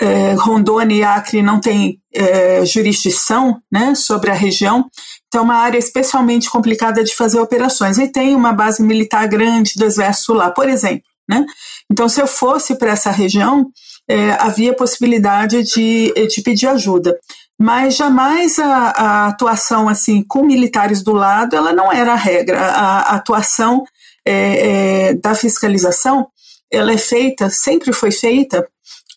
[0.00, 4.88] é, Rondônia e Acre não tem é, jurisdição, né, sobre a região.
[5.30, 7.98] Então, é uma área especialmente complicada de fazer operações.
[7.98, 11.46] E tem uma base militar grande do exército lá, por exemplo, né?
[11.88, 13.70] Então, se eu fosse para essa região,
[14.08, 17.16] é, havia possibilidade de, de pedir ajuda
[17.62, 22.58] mas jamais a, a, atuação assim com militares do lado ela não era a regra.
[22.58, 23.84] A, a atuação
[24.24, 26.26] é, é, da fiscalização
[26.70, 28.66] ela é feita, sempre foi feita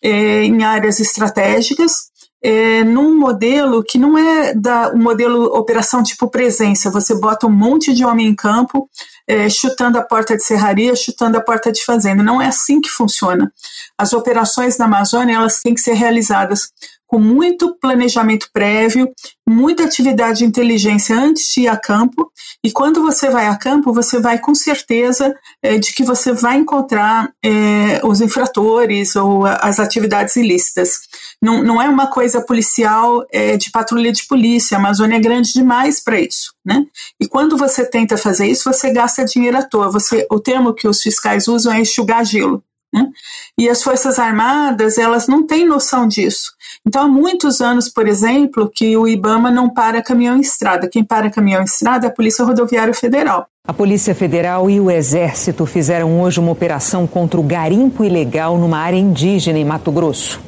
[0.02, 2.10] é, em áreas estratégicas,
[2.44, 6.90] é, num modelo que não é da, um modelo operação tipo presença.
[6.90, 8.86] Você bota um monte de homem em campo,
[9.26, 12.22] é, chutando a porta de serraria, chutando a porta de fazenda.
[12.22, 13.50] Não é assim que funciona.
[13.96, 16.68] As operações na Amazônia elas têm que ser realizadas
[17.14, 19.08] com muito planejamento prévio,
[19.48, 22.28] muita atividade de inteligência antes de ir a campo.
[22.64, 26.56] E quando você vai a campo, você vai com certeza é, de que você vai
[26.56, 31.02] encontrar é, os infratores ou as atividades ilícitas.
[31.40, 34.76] Não, não é uma coisa policial é, de patrulha de polícia.
[34.76, 36.52] A Amazônia é grande demais para isso.
[36.66, 36.84] Né?
[37.20, 39.88] E quando você tenta fazer isso, você gasta dinheiro à toa.
[39.88, 42.60] Você, o termo que os fiscais usam é enxugar gelo.
[42.92, 43.08] Né?
[43.56, 46.53] E as Forças Armadas, elas não têm noção disso.
[46.86, 50.88] Então, há muitos anos, por exemplo, que o IBAMA não para caminhão em estrada.
[50.88, 53.46] Quem para caminhão em estrada é a Polícia Rodoviária Federal.
[53.66, 58.78] A Polícia Federal e o Exército fizeram hoje uma operação contra o garimpo ilegal numa
[58.78, 60.38] área indígena em Mato Grosso.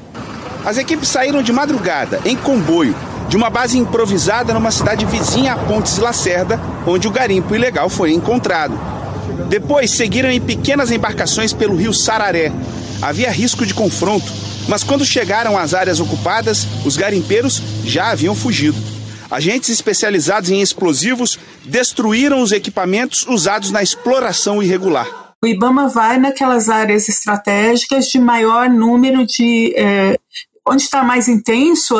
[0.64, 2.94] As equipes saíram de madrugada, em comboio,
[3.28, 8.12] de uma base improvisada numa cidade vizinha a Pontes Lacerda, onde o garimpo ilegal foi
[8.12, 8.78] encontrado.
[9.48, 12.52] Depois seguiram em pequenas embarcações pelo rio Sararé.
[13.00, 14.32] Havia risco de confronto,
[14.68, 18.76] mas quando chegaram às áreas ocupadas, os garimpeiros já haviam fugido.
[19.30, 25.06] Agentes especializados em explosivos destruíram os equipamentos usados na exploração irregular.
[25.42, 29.74] O IBAMA vai naquelas áreas estratégicas de maior número de.
[29.76, 30.16] É,
[30.66, 31.94] onde está mais intenso,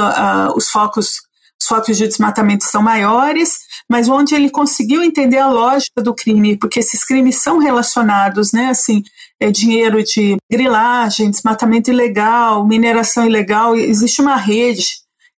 [0.56, 1.26] os focos
[1.61, 6.56] os focos de desmatamento são maiores, mas onde ele conseguiu entender a lógica do crime,
[6.56, 9.02] porque esses crimes são relacionados, né, assim,
[9.40, 14.85] é, dinheiro de grilagem, desmatamento ilegal, mineração ilegal, existe uma rede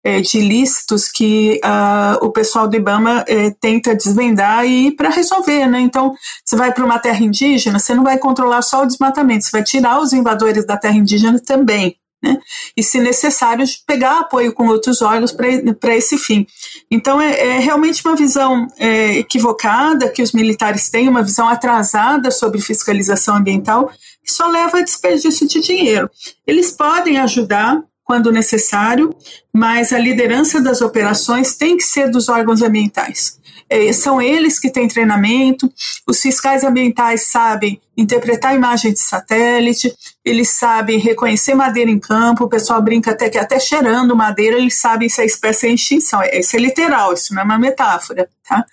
[0.04, 5.68] é, de ilícitos que uh, o pessoal do IBAMA é, tenta desvendar e para resolver,
[5.68, 5.80] né?
[5.80, 6.14] Então,
[6.46, 9.64] você vai para uma terra indígena, você não vai controlar só o desmatamento, você vai
[9.64, 12.38] tirar os invasores da terra indígena também né?
[12.76, 16.46] e, se necessário, pegar apoio com outros órgãos para esse fim.
[16.90, 22.32] Então, é, é, realmente uma visão é, equivocada que os militares têm, uma visão atrasada
[22.32, 23.92] sobre fiscalização ambiental,
[24.24, 26.10] que só leva a desperdício de dinheiro.
[26.46, 29.14] Eles podem ajudar quando necessário,
[29.54, 33.38] mas a liderança das operações tem que ser dos órgãos ambientais
[33.70, 35.72] é, são eles que têm treinamento,
[36.08, 42.50] os fiscais ambientais sabem interpretar imagem de satélite, eles sabem reconhecer madeira em campo, o
[42.50, 46.22] pessoal brinca até que até cheirando madeira eles sabem se a espécie é em extinção,
[46.22, 48.66] é, isso é literal, isso não é uma metáfora, tá?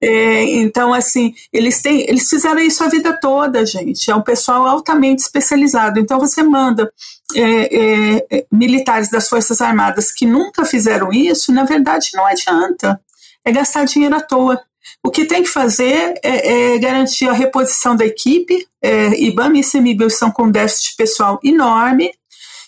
[0.00, 4.10] É, então, assim, eles têm, eles fizeram isso a vida toda, gente.
[4.10, 5.98] É um pessoal altamente especializado.
[5.98, 6.92] Então, você manda
[7.34, 13.00] é, é, é militares das Forças Armadas que nunca fizeram isso, na verdade, não adianta
[13.46, 14.60] é gastar dinheiro à toa.
[15.02, 18.66] O que tem que fazer é, é garantir a reposição da equipe.
[18.82, 22.12] É, e ICMBio estão com déficit pessoal enorme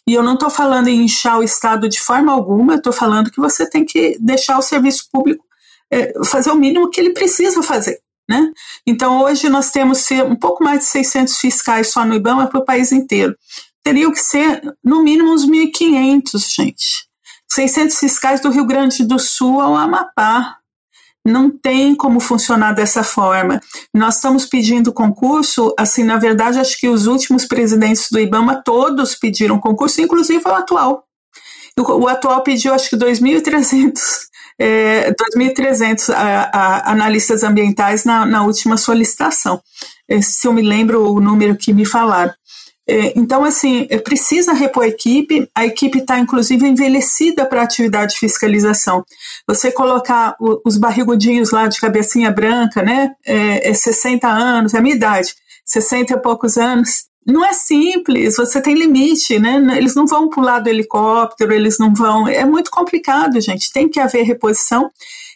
[0.07, 3.41] E eu não estou falando em inchar o Estado de forma alguma, estou falando que
[3.41, 5.45] você tem que deixar o serviço público
[5.91, 8.01] é, fazer o mínimo que ele precisa fazer.
[8.29, 8.53] Né?
[8.87, 12.65] Então, hoje nós temos um pouco mais de 600 fiscais só no IBAMA para o
[12.65, 13.35] país inteiro.
[13.83, 17.09] Teriam que ser, no mínimo, uns 1.500, gente.
[17.51, 20.58] 600 fiscais do Rio Grande do Sul ao Amapá.
[21.27, 23.61] Não tem como funcionar dessa forma.
[23.95, 29.15] Nós estamos pedindo concurso, assim, na verdade, acho que os últimos presidentes do IBAMA todos
[29.15, 31.05] pediram concurso, inclusive o atual.
[31.79, 33.93] O, o atual pediu, acho que 2.300
[34.59, 36.13] é, 2.300
[36.85, 39.61] analistas ambientais na, na última solicitação,
[40.09, 42.33] é, se eu me lembro o número que me falaram.
[42.91, 47.65] É, então, assim, é, precisa repor a equipe, a equipe está, inclusive, envelhecida para a
[47.65, 49.05] atividade de fiscalização.
[49.47, 54.81] Você colocar os barrigudinhos lá de cabecinha branca, né, é, é 60 anos, é a
[54.81, 55.35] minha idade,
[55.67, 59.63] 60 e poucos anos, não é simples, você tem limite, né?
[59.77, 62.27] Eles não vão pular do helicóptero, eles não vão.
[62.27, 63.71] É muito complicado, gente.
[63.71, 64.91] Tem que haver reposição.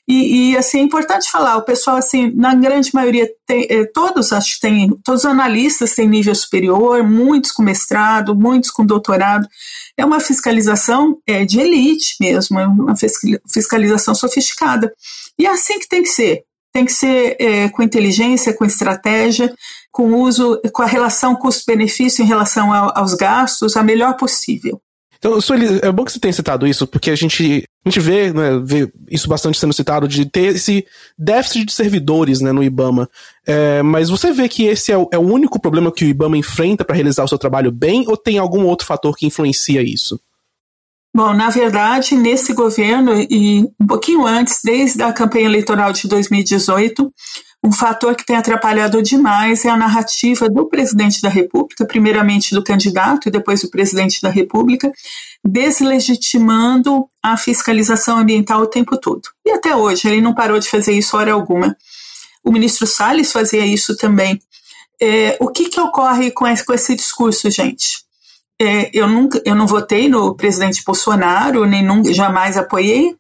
[0.08, 4.32] E, e, assim, é importante falar, o pessoal, assim, na grande maioria, tem, eh, todos,
[4.32, 9.46] acho que tem, todos os analistas têm nível superior, muitos com mestrado, muitos com doutorado.
[9.96, 12.94] É uma fiscalização é, de elite mesmo, é uma
[13.48, 14.92] fiscalização sofisticada.
[15.38, 16.42] E é assim que tem que ser.
[16.72, 19.54] Tem que ser é, com inteligência, com estratégia,
[19.92, 24.80] com uso, com a relação custo-benefício em relação ao, aos gastos, a melhor possível.
[25.24, 28.32] Então, Sueli, é bom que você tenha citado isso, porque a gente, a gente vê,
[28.32, 30.84] né, vê isso bastante sendo citado, de ter esse
[31.16, 33.08] déficit de servidores né, no IBAMA.
[33.46, 36.36] É, mas você vê que esse é o, é o único problema que o IBAMA
[36.36, 40.18] enfrenta para realizar o seu trabalho bem, ou tem algum outro fator que influencia isso?
[41.14, 47.12] Bom, na verdade, nesse governo e um pouquinho antes, desde a campanha eleitoral de 2018,
[47.64, 52.64] um fator que tem atrapalhado demais é a narrativa do presidente da República, primeiramente do
[52.64, 54.92] candidato e depois do presidente da República,
[55.44, 59.22] deslegitimando a fiscalização ambiental o tempo todo.
[59.46, 61.76] E até hoje, ele não parou de fazer isso hora alguma.
[62.42, 64.40] O ministro Salles fazia isso também.
[65.00, 68.02] É, o que, que ocorre com esse, com esse discurso, gente?
[68.60, 73.14] É, eu, nunca, eu não votei no presidente Bolsonaro, nem nunca, jamais apoiei,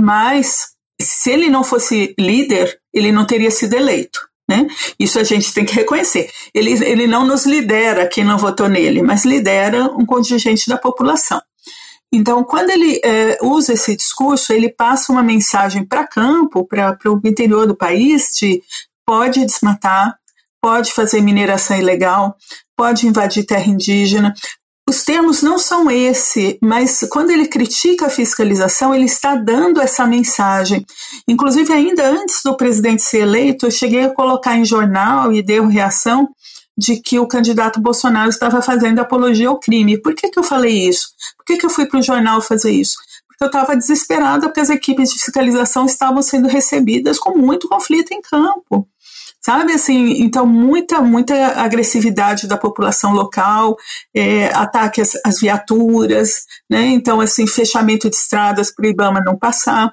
[0.00, 4.20] mas se ele não fosse líder, ele não teria sido eleito.
[4.48, 4.66] Né?
[4.98, 6.30] Isso a gente tem que reconhecer.
[6.54, 11.40] Ele, ele não nos lidera quem não votou nele, mas lidera um contingente da população.
[12.12, 17.20] Então, quando ele é, usa esse discurso, ele passa uma mensagem para campo, para o
[17.24, 18.62] interior do país, de
[19.04, 20.16] pode desmatar,
[20.62, 22.36] pode fazer mineração ilegal,
[22.76, 24.32] pode invadir terra indígena,
[24.88, 30.06] os termos não são esse, mas quando ele critica a fiscalização, ele está dando essa
[30.06, 30.86] mensagem.
[31.26, 35.66] Inclusive, ainda antes do presidente ser eleito, eu cheguei a colocar em jornal e deu
[35.66, 36.28] reação
[36.78, 40.00] de que o candidato Bolsonaro estava fazendo apologia ao crime.
[40.00, 41.08] Por que, que eu falei isso?
[41.36, 42.96] Por que, que eu fui para o jornal fazer isso?
[43.26, 48.12] Porque eu estava desesperada porque as equipes de fiscalização estavam sendo recebidas com muito conflito
[48.12, 48.86] em campo
[49.46, 53.76] sabe assim então muita muita agressividade da população local
[54.12, 56.86] é, ataque às, às, viaturas né?
[56.86, 59.92] Então assim fechamento de estradas para o IBAMA não passar.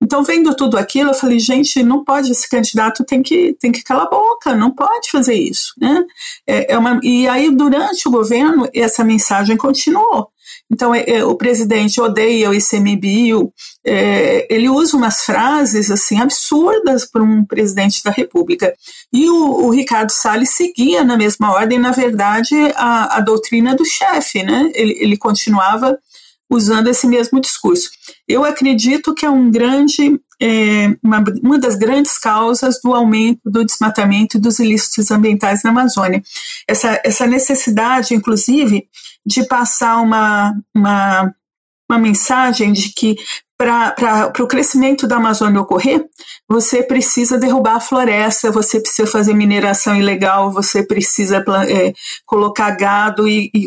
[0.00, 3.82] Então vendo tudo aquilo eu falei gente não pode esse candidato tem que tem que
[3.82, 6.04] calar a boca não pode fazer isso né?
[6.46, 10.28] É, é uma, e aí durante o governo essa mensagem continuou
[10.72, 13.52] então, é, é, o presidente odeia o ICMBio,
[13.84, 18.72] é, ele usa umas frases assim absurdas para um presidente da República.
[19.12, 23.84] E o, o, Ricardo Salles seguia na mesma ordem, na verdade, a, a doutrina do
[23.84, 24.70] chefe, né?
[24.74, 25.98] Ele, ele continuava
[26.48, 27.90] usando esse mesmo discurso.
[28.26, 33.64] Eu acredito que é um grande, é, uma, uma das grandes causas do aumento do
[33.64, 36.20] desmatamento e dos ilícitos ambientais na Amazônia.
[36.66, 38.88] Essa, essa necessidade, inclusive,
[39.24, 41.32] de passar uma, uma,
[41.88, 43.14] uma mensagem de que
[43.56, 46.04] para o crescimento da Amazônia ocorrer,
[46.48, 51.92] você precisa derrubar a floresta, você precisa fazer mineração ilegal, você precisa é,
[52.26, 53.66] colocar gado e, e,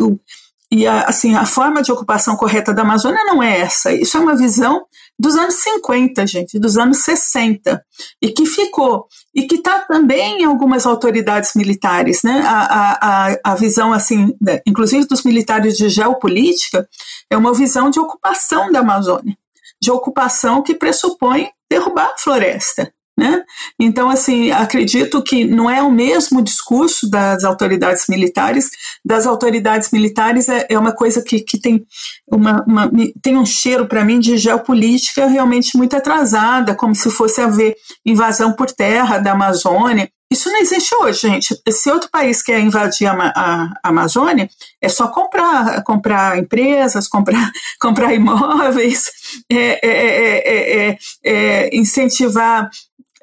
[0.69, 3.93] e a, assim, a forma de ocupação correta da Amazônia não é essa.
[3.93, 4.85] Isso é uma visão
[5.17, 7.81] dos anos 50, gente, dos anos 60,
[8.21, 12.41] e que ficou, e que está também em algumas autoridades militares, né?
[12.45, 16.87] A, a, a visão, assim, né, inclusive dos militares de geopolítica,
[17.29, 19.37] é uma visão de ocupação da Amazônia,
[19.81, 22.91] de ocupação que pressupõe derrubar a floresta.
[23.17, 23.43] Né?
[23.79, 28.69] Então, assim, acredito que não é o mesmo discurso das autoridades militares.
[29.05, 31.85] Das autoridades militares é, é uma coisa que, que tem,
[32.29, 32.91] uma, uma
[33.21, 38.51] tem um cheiro, para mim, de geopolítica realmente muito atrasada, como se fosse haver invasão
[38.51, 40.09] por terra da Amazônia.
[40.31, 41.55] Isso não existe hoje, gente.
[41.69, 44.49] Se outro país quer invadir a, a, a Amazônia,
[44.81, 49.11] é só comprar, comprar empresas, comprar, comprar imóveis,
[49.49, 52.69] é, é, é, incentivar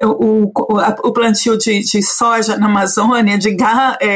[0.05, 3.55] o, o, plantio de, de, soja na Amazônia, de,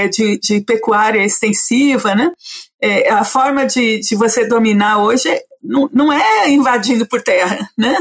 [0.10, 2.32] de, de pecuária extensiva, né?
[2.82, 5.30] É, a forma de, de você dominar hoje
[5.64, 7.98] não, não é invadindo por terra, né?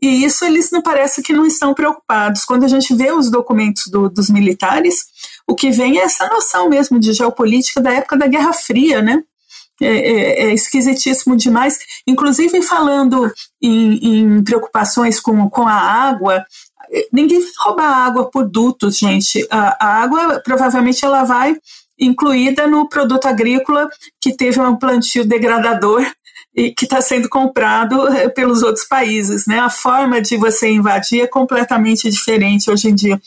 [0.00, 2.44] E isso eles não parece que não estão preocupados.
[2.44, 5.04] Quando a gente vê os documentos do, dos militares,
[5.46, 9.22] o que vem é essa noção mesmo de geopolítica da época da Guerra Fria, né?
[9.80, 11.78] É, é, é esquisitíssimo demais.
[12.06, 16.44] Inclusive falando em, em preocupações com, com a água,
[17.12, 19.46] ninguém vai roubar água por dutos, gente.
[19.50, 21.56] A, a água provavelmente ela vai
[21.98, 23.88] incluída no produto agrícola
[24.20, 26.06] que teve um plantio degradador
[26.54, 29.46] e que está sendo comprado eh, pelos outros países.
[29.46, 29.58] Né?
[29.58, 33.20] A forma de você invadir é completamente diferente hoje em dia.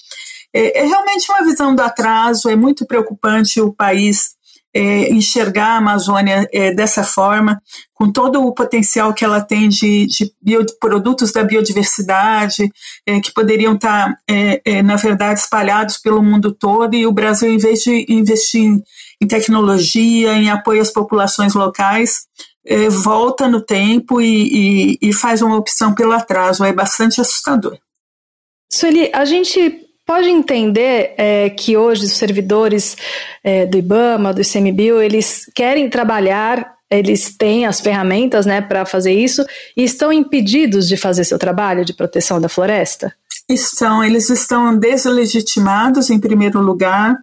[0.53, 4.35] É, é realmente uma visão do atraso, é muito preocupante o país
[4.73, 7.61] é, enxergar a Amazônia é, dessa forma,
[7.93, 12.69] com todo o potencial que ela tem de, de bio, produtos da biodiversidade,
[13.05, 17.11] é, que poderiam estar, tá, é, é, na verdade, espalhados pelo mundo todo, e o
[17.11, 18.83] Brasil, em vez de investir em,
[19.21, 22.27] em tecnologia, em apoio às populações locais,
[22.65, 26.63] é, volta no tempo e, e, e, faz uma opção pelo atraso.
[26.63, 27.77] É bastante assustador.
[28.71, 32.97] Sueli, a gente pode entender é, que hoje os servidores
[33.43, 39.13] é, do IBAMA, do ICMBio, eles querem trabalhar, eles têm as ferramentas né, para fazer
[39.13, 39.45] isso
[39.77, 43.13] e estão impedidos de fazer seu trabalho de proteção da floresta?
[43.47, 47.15] Estão, eles estão deslegitimados, em primeiro lugar,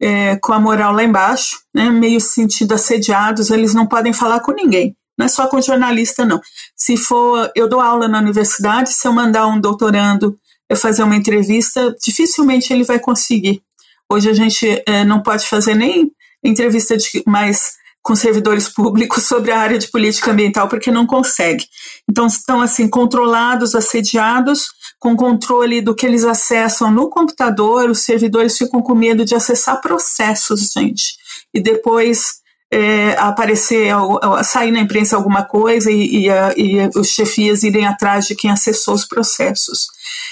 [0.00, 4.50] é, com a moral lá embaixo, né, meio sentido assediados, eles não podem falar com
[4.50, 4.96] ninguém.
[5.16, 6.40] Não é só com jornalista, não.
[6.74, 10.36] Se for, eu dou aula na universidade, se eu mandar um doutorando
[10.76, 13.62] fazer uma entrevista, dificilmente ele vai conseguir.
[14.08, 16.10] Hoje a gente é, não pode fazer nem
[16.44, 21.64] entrevista de, mais com servidores públicos sobre a área de política ambiental porque não consegue.
[22.08, 24.68] Então estão assim controlados, assediados,
[24.98, 27.88] com controle do que eles acessam no computador.
[27.88, 31.14] Os servidores ficam com medo de acessar processos, gente,
[31.54, 32.41] e depois
[32.72, 33.92] é, aparecer,
[34.42, 38.50] sair na imprensa alguma coisa e, e, a, e, os chefias irem atrás de quem
[38.50, 39.88] acessou os processos.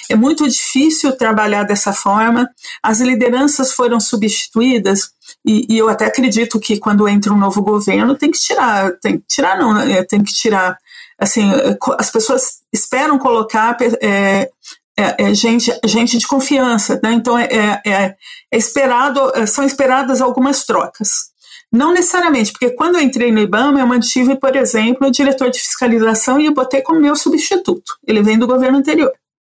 [0.08, 2.48] É muito difícil trabalhar dessa forma.
[2.82, 5.10] As lideranças foram substituídas
[5.44, 9.18] e, e eu até acredito que quando entra um novo governo tem que tirar, tem
[9.18, 10.78] que tirar não, é, tem que tirar.
[11.18, 11.52] Assim,
[11.98, 14.48] as pessoas esperam colocar é,
[14.96, 17.12] é, é, gente, gente de confiança, né?
[17.12, 18.16] então é, é, é,
[18.50, 21.29] é esperado, são esperadas algumas trocas.
[21.72, 25.60] Não necessariamente, porque quando eu entrei no IBAMA, eu mantive, por exemplo, o diretor de
[25.60, 27.96] fiscalização e eu botei como meu substituto.
[28.06, 29.12] Ele vem do governo anterior.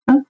[0.06, 0.20] Né?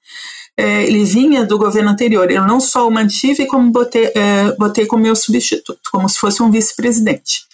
[0.57, 2.30] É, ele vinha do governo anterior.
[2.30, 6.43] Eu não só o mantive, como botei, é, botei como meu substituto, como se fosse
[6.43, 7.47] um vice-presidente.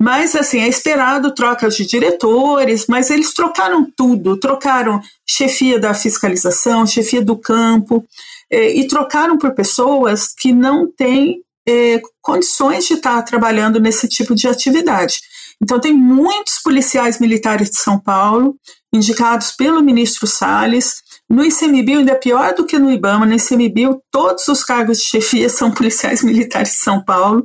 [0.00, 4.38] Mas, assim, é esperado trocas de diretores, mas eles trocaram tudo.
[4.38, 8.04] Trocaram chefia da fiscalização, chefia do campo,
[8.50, 14.34] é, e trocaram por pessoas que não têm é, condições de estar trabalhando nesse tipo
[14.34, 15.18] de atividade.
[15.62, 18.56] Então, tem muitos policiais militares de São Paulo,
[18.92, 21.02] indicados pelo ministro Salles.
[21.28, 25.04] No ICMBio, ainda é pior do que no IBAMA, no ICMBio, todos os cargos de
[25.04, 27.44] chefia são policiais militares de São Paulo.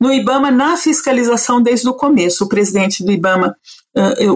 [0.00, 3.54] No IBAMA, na fiscalização desde o começo, o presidente do IBAMA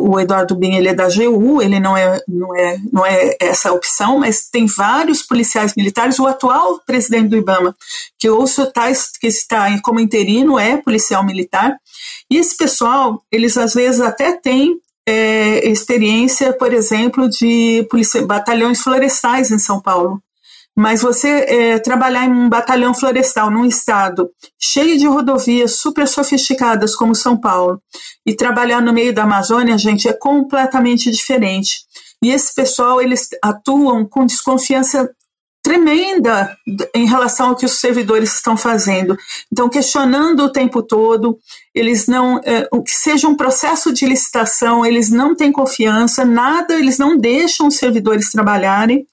[0.00, 3.72] o Eduardo Bin ele é da GU, ele não é, não, é, não é essa
[3.72, 6.18] opção, mas tem vários policiais militares.
[6.18, 7.74] O atual presidente do IBAMA,
[8.18, 8.90] que ouço tá,
[9.20, 11.76] que está como interino, é policial militar.
[12.30, 17.86] E esse pessoal, eles às vezes até têm é, experiência, por exemplo, de
[18.26, 20.22] batalhões florestais em São Paulo.
[20.76, 26.96] Mas você é, trabalhar em um batalhão florestal num estado cheio de rodovias super sofisticadas
[26.96, 27.80] como São Paulo
[28.24, 31.80] e trabalhar no meio da Amazônia, gente, é completamente diferente.
[32.22, 35.10] E esse pessoal, eles atuam com desconfiança
[35.62, 36.56] tremenda
[36.94, 39.16] em relação ao que os servidores estão fazendo.
[39.50, 41.38] Então, questionando o tempo todo,
[41.72, 46.98] eles não, é, que seja um processo de licitação, eles não têm confiança, nada, eles
[46.98, 49.06] não deixam os servidores trabalharem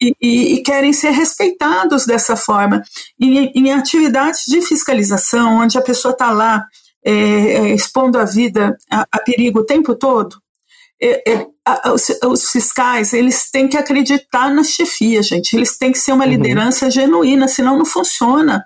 [0.00, 0.14] e,
[0.54, 2.82] e, querem ser respeitados dessa forma.
[3.18, 6.64] E em atividades de fiscalização, onde a pessoa está lá
[7.04, 10.36] é, é, expondo a vida a, a, perigo o tempo todo,
[11.02, 15.54] é, é, a, os, os, fiscais eles têm que acreditar na chefia, gente.
[15.54, 16.30] Eles têm que ser uma uhum.
[16.30, 18.64] liderança genuína, senão não funciona.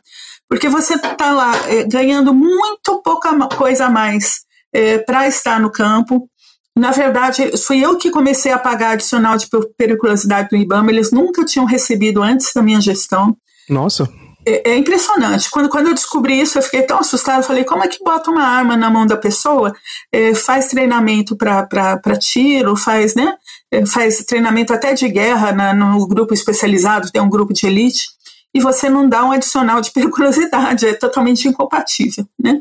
[0.48, 5.70] Porque você está lá é, ganhando muito pouca coisa a mais é, para estar no
[5.70, 6.28] campo,
[6.76, 9.46] na verdade, fui eu que comecei a pagar adicional de
[9.76, 10.90] periculosidade do IBAMA.
[10.90, 13.36] Eles nunca tinham recebido antes da minha gestão.
[13.68, 14.08] Nossa.
[14.46, 15.50] é, é, impressionante.
[15.50, 17.38] Quando, quando eu descobri isso, eu fiquei tão assustada.
[17.38, 19.72] Eu falei, como é que bota uma arma na mão da pessoa?
[20.12, 23.36] É, faz treinamento para tiro, faz, né?
[23.70, 28.14] É, faz treinamento até de guerra na, no grupo especializado, tem um grupo de elite
[28.54, 32.60] e você não dá um adicional de periculosidade, é totalmente incompatível, né?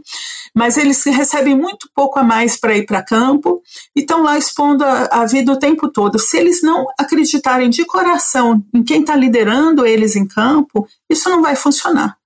[0.55, 3.61] Mas eles recebem muito pouco a mais para ir para campo
[3.95, 6.19] e estão lá expondo a, a, vida o tempo todo.
[6.19, 11.41] Se eles não acreditarem de coração em quem está liderando eles em campo, isso não
[11.41, 12.17] vai funcionar.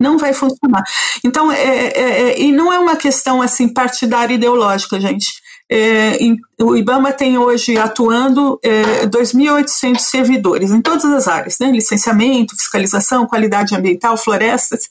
[0.00, 0.82] Não vai funcionar.
[1.24, 5.40] Então, é, é, é, e não é uma questão assim partidária ideológica, gente.
[5.72, 6.18] É,
[6.60, 11.70] o IBAMA tem hoje atuando é, 2.800 servidores em todas as áreas, né?
[11.70, 14.90] licenciamento, fiscalização, qualidade ambiental, florestas.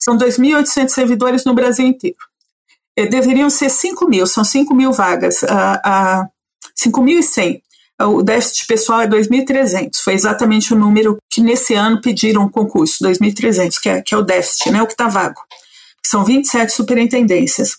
[0.00, 2.16] São 2.800 servidores no Brasil inteiro.
[2.96, 6.28] É, deveriam ser 5 mil, são 5 mil vagas, a, a
[6.74, 7.60] 5.100.
[8.00, 13.74] O déficit pessoal é 2.300, foi exatamente o número que nesse ano pediram concurso, 2.300,
[13.80, 15.40] que é, que é o déficit, né, o que está vago.
[16.04, 17.76] São 27 superintendências.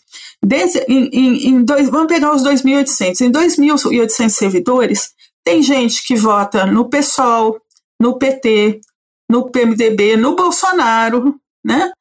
[0.48, 3.22] Desde, em, em, em dois, vamos pegar os 2.800.
[3.22, 5.10] Em 2.800 servidores,
[5.44, 7.60] tem gente que vota no PSOL,
[8.00, 8.80] no PT,
[9.28, 11.92] no PMDB, no Bolsonaro, né?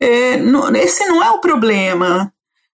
[0.00, 0.34] É,
[0.82, 2.32] esse não é o problema.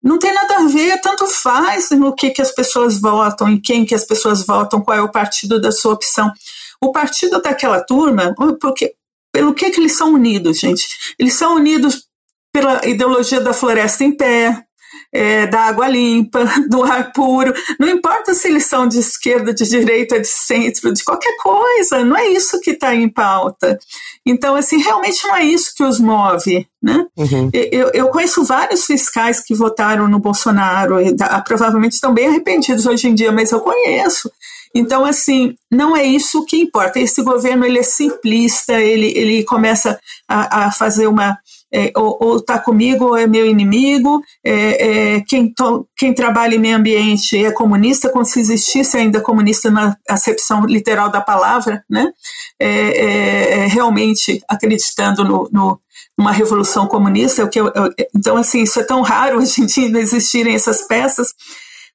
[0.03, 3.87] Não tem nada a ver, tanto faz no que, que as pessoas votam, em quem
[3.87, 6.33] que as pessoas votam, qual é o partido da sua opção.
[6.81, 8.93] O partido daquela turma, porque,
[9.33, 10.85] pelo que, que eles são unidos, gente?
[11.17, 12.09] Eles são unidos
[12.53, 14.65] pela ideologia da floresta em pé,
[15.13, 17.53] é, da água limpa, do ar puro.
[17.79, 22.17] Não importa se eles são de esquerda, de direita, de centro, de qualquer coisa, não
[22.17, 23.79] é isso que está em pauta.
[24.25, 26.67] Então, assim, realmente não é isso que os move.
[26.83, 27.07] Né?
[27.17, 27.51] Uhum.
[27.53, 33.09] Eu, eu, conheço vários fiscais que votaram no Bolsonaro, e provavelmente estão bem arrependidos hoje
[33.09, 34.31] em dia, mas eu conheço.
[34.75, 36.99] Então, assim, não é isso que importa.
[36.99, 41.39] Esse governo ele é simplista, ele, ele começa a, a fazer uma
[41.73, 46.59] é, ou está comigo ou é meu inimigo, é, é, quem, to, quem trabalha em
[46.59, 52.13] meio ambiente é comunista, como se existisse ainda comunista na acepção literal da palavra, né?
[52.61, 55.81] É, é, é, realmente acreditando no, no,
[56.17, 57.45] numa revolução comunista.
[57.45, 60.55] O que eu, eu, então, assim, isso é tão raro hoje em dia não existirem
[60.55, 61.29] essas peças.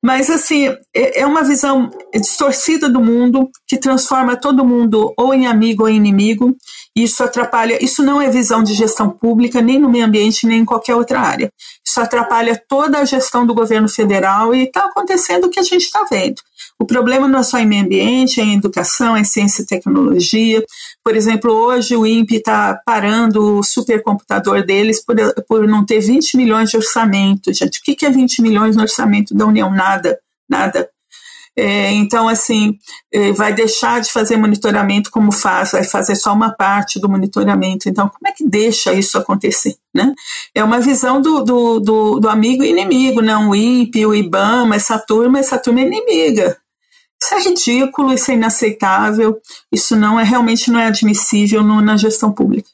[0.04, 5.84] Mas, assim, é uma visão distorcida do mundo que transforma todo mundo ou em amigo
[5.84, 6.56] ou em inimigo.
[6.96, 10.66] Isso atrapalha, isso não é visão de gestão pública, nem no meio ambiente, nem em
[10.66, 11.52] qualquer outra área.
[11.86, 15.84] Isso atrapalha toda a gestão do governo federal e está acontecendo o que a gente
[15.84, 16.42] está vendo.
[16.80, 19.66] O problema não é só em meio ambiente, é em educação, é em ciência e
[19.66, 20.64] tecnologia.
[21.08, 25.16] Por exemplo, hoje o INPE está parando o supercomputador deles por,
[25.48, 27.54] por não ter 20 milhões de orçamento.
[27.54, 29.72] Gente, o que é 20 milhões no orçamento da União?
[29.72, 30.90] Nada, nada.
[31.56, 32.78] É, então, assim,
[33.10, 37.88] é, vai deixar de fazer monitoramento como faz, vai fazer só uma parte do monitoramento.
[37.88, 39.78] Então, como é que deixa isso acontecer?
[39.96, 40.14] Né?
[40.54, 44.76] É uma visão do, do, do, do amigo e inimigo, não o INPE, o IBAMA,
[44.76, 46.58] essa turma, essa turma é inimiga.
[47.22, 49.40] Isso é ridículo, isso é inaceitável,
[49.72, 52.70] isso não é realmente não é admissível no, na gestão pública.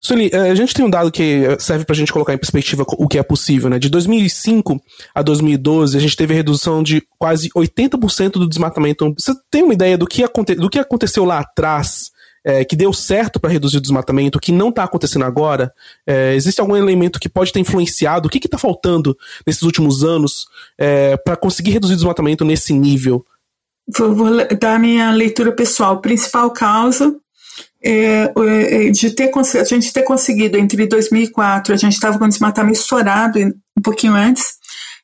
[0.00, 2.84] Sueli, eh, a gente tem um dado que serve para a gente colocar em perspectiva
[2.86, 3.78] o que é possível, né?
[3.78, 4.80] De 2005
[5.14, 9.12] a 2012, a gente teve a redução de quase 80% do desmatamento.
[9.18, 12.12] Você tem uma ideia do que, aconte do que aconteceu lá atrás,
[12.44, 15.72] é, que deu certo para reduzir o desmatamento, que não está acontecendo agora?
[16.06, 18.28] É, existe algum elemento que pode ter influenciado?
[18.28, 20.46] O que está faltando nesses últimos anos
[20.78, 23.24] é, para conseguir reduzir o desmatamento nesse nível?
[23.96, 24.30] Vou, vou
[24.60, 26.00] dar minha leitura pessoal.
[26.00, 27.14] Principal causa
[27.82, 32.80] é, é, de ter a gente ter conseguido entre 2004 a gente estava com desmatamento
[32.80, 34.56] estourado um pouquinho antes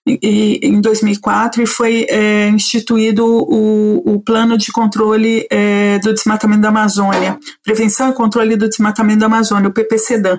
[0.06, 6.62] e, em 2004 e foi é, instituído o, o, plano de controle é, do desmatamento
[6.62, 7.38] da Amazônia.
[7.62, 10.38] Prevenção e controle do desmatamento da Amazônia o PPCDAM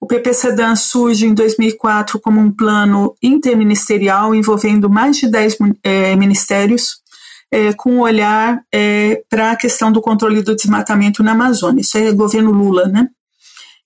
[0.00, 6.98] o PPCDAM surge em 2004 como um plano interministerial envolvendo mais de 10 é, ministérios
[7.50, 11.80] é, com um olhar é, para a questão do controle do desmatamento na Amazônia.
[11.80, 13.08] Isso é governo Lula, né?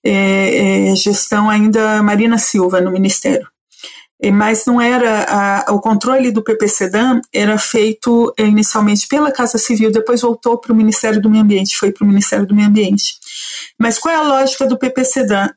[0.03, 3.47] É, é gestão ainda Marina Silva no Ministério.
[4.23, 5.25] É, mas não era
[5.67, 10.71] a, o controle do PPCDAM era feito é, inicialmente pela Casa Civil, depois voltou para
[10.71, 13.15] o Ministério do Meio Ambiente, foi para o Ministério do Meio Ambiente.
[13.79, 15.49] Mas qual é a lógica do PPCDAM?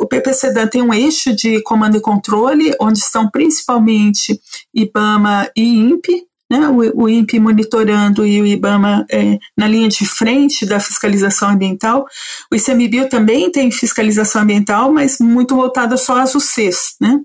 [0.00, 4.40] O PPCDAM tem um eixo de comando e controle, onde estão principalmente
[4.74, 10.06] IBAMA e INPE, né, o, o INPE monitorando e o IBAMA é, na linha de
[10.06, 12.06] frente da fiscalização ambiental.
[12.50, 17.20] O ICMBio também tem fiscalização ambiental, mas muito voltada só às UCs, né?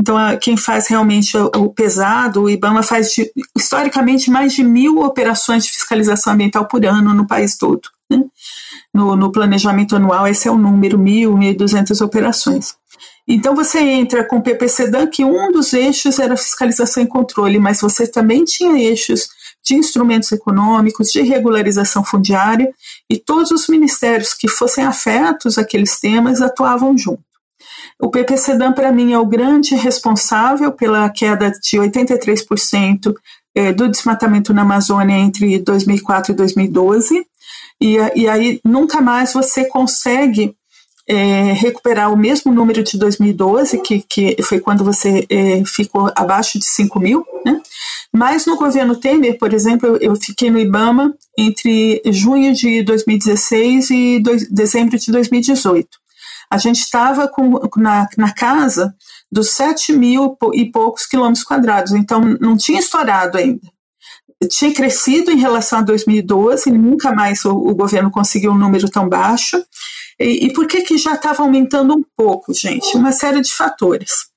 [0.00, 5.64] Então, quem faz realmente o, pesado, o IBAMA faz de, historicamente mais de mil operações
[5.64, 7.82] de fiscalização ambiental por ano no país todo.
[8.10, 8.20] Né?
[8.94, 12.74] no, no planejamento anual, esse é o número, 1.000, 1.200 operações.
[13.26, 17.80] Então você entra com o PPCDAN, que um dos eixos era fiscalização e controle, mas
[17.80, 19.28] você também tinha eixos
[19.64, 22.68] de instrumentos econômicos, de regularização fundiária,
[23.08, 27.22] e todos os ministérios que fossem afetos àqueles temas atuavam junto.
[28.00, 33.14] O PPCDAN, para mim, é o grande responsável pela queda de 83%
[33.54, 37.24] eh, do desmatamento na Amazônia entre 2004 e 2012,
[37.80, 40.56] e, e aí nunca mais você consegue
[41.08, 46.58] é, recuperar o mesmo número de 2012, que, que foi quando você é, ficou abaixo
[46.58, 47.60] de 5 mil, né?
[48.12, 54.20] Mas no governo Temer, por exemplo, eu, fiquei no IBAMA entre junho de 2016 e
[54.20, 55.88] dois, dezembro de 2018.
[56.50, 57.30] A gente estava
[57.78, 58.94] na, na casa
[59.30, 63.62] dos 7 mil e poucos quilômetros quadrados, então não tinha estourado ainda.
[64.50, 69.08] Tinha crescido em relação a 2012, nunca mais o, o governo conseguiu um número tão
[69.08, 69.56] baixo.
[70.22, 72.96] E, e por que, que já estava aumentando um pouco, gente?
[72.96, 74.32] Uma série de fatores.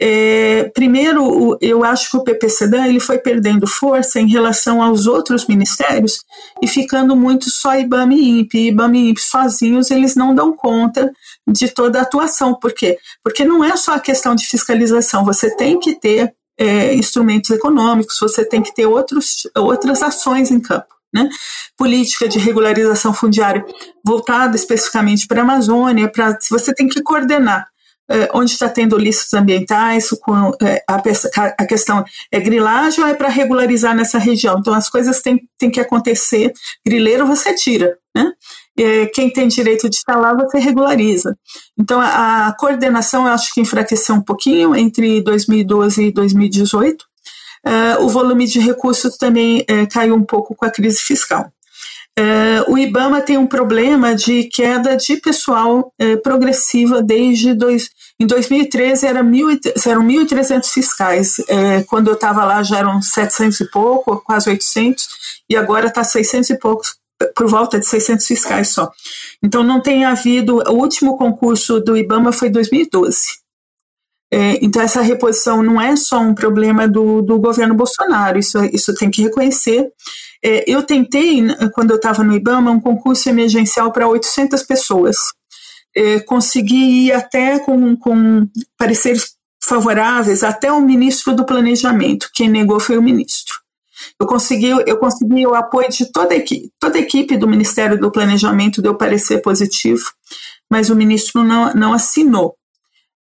[0.00, 5.46] É, primeiro, eu acho que o PPCDAN ele foi perdendo força em relação aos outros
[5.48, 6.20] ministérios
[6.62, 8.68] e ficando muito só IBAMA e INPE.
[8.68, 11.10] IBAMA e INPE sozinhos eles não dão conta
[11.48, 12.54] de toda a atuação.
[12.54, 12.96] Por quê?
[13.24, 18.18] Porque não é só a questão de fiscalização, você tem que ter é, instrumentos econômicos,
[18.20, 20.97] você tem que ter outros, outras ações em campo.
[21.14, 21.28] Né?
[21.76, 23.64] Política de regularização fundiária
[24.04, 27.66] voltada especificamente para a Amazônia, para você tem que coordenar
[28.10, 30.96] é, onde está tendo listas ambientais, com, é, a,
[31.58, 32.02] a, questão
[32.32, 34.58] é grilagem ou é para regularizar nessa região?
[34.58, 35.38] Então as coisas têm,
[35.70, 36.52] que acontecer.
[36.86, 38.32] Grileiro você tira, né?
[38.78, 41.36] É, quem tem direito de estar lá você regulariza.
[41.78, 47.04] Então a, a coordenação eu acho que enfraqueceu um pouquinho entre 2012 e 2018.
[47.68, 51.52] Uh, o volume de recursos também uh, caiu um pouco com a crise fiscal.
[52.18, 55.92] Uh, o IBAMA tem um problema de queda de pessoal
[56.24, 59.48] progressiva desde dois, em 2013 era mil,
[59.86, 61.36] eram 1.300 fiscais.
[61.86, 65.06] quando eu estava lá já eram 700 e pouco, quase 800,
[65.48, 66.96] e agora está 600 e poucos,
[67.36, 68.90] por volta de 600 fiscais só.
[69.40, 70.56] Então não tem havido.
[70.66, 73.18] O último concurso do IBAMA foi em 2012.
[74.30, 78.94] É, então, essa reposição não é só um problema do, do governo Bolsonaro, isso, isso
[78.94, 79.90] tem que reconhecer.
[80.44, 81.42] É, eu tentei,
[81.74, 85.16] quando eu estava no IBAMA, um concurso emergencial para 800 pessoas.
[85.96, 92.30] É, consegui ir até com, com pareceres favoráveis até o ministro do Planejamento.
[92.34, 93.54] Quem negou foi o ministro.
[94.20, 97.98] Eu consegui, eu consegui o apoio de toda a equipe, toda a equipe do Ministério
[97.98, 100.04] do Planejamento deu parecer positivo,
[100.70, 102.54] mas o ministro não, não assinou.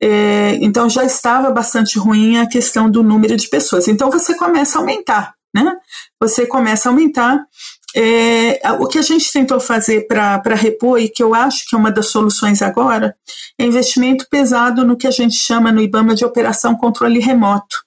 [0.01, 3.89] É, então já estava bastante ruim a questão do número de pessoas.
[3.89, 5.77] Então você começa a aumentar, né?
[6.21, 7.45] Você começa a aumentar.
[7.99, 11.79] É, o que a gente tentou fazer para repor, e que eu acho que é
[11.79, 13.17] uma das soluções agora,
[13.59, 17.87] é investimento pesado no que a gente chama no IBAMA de operação controle remoto.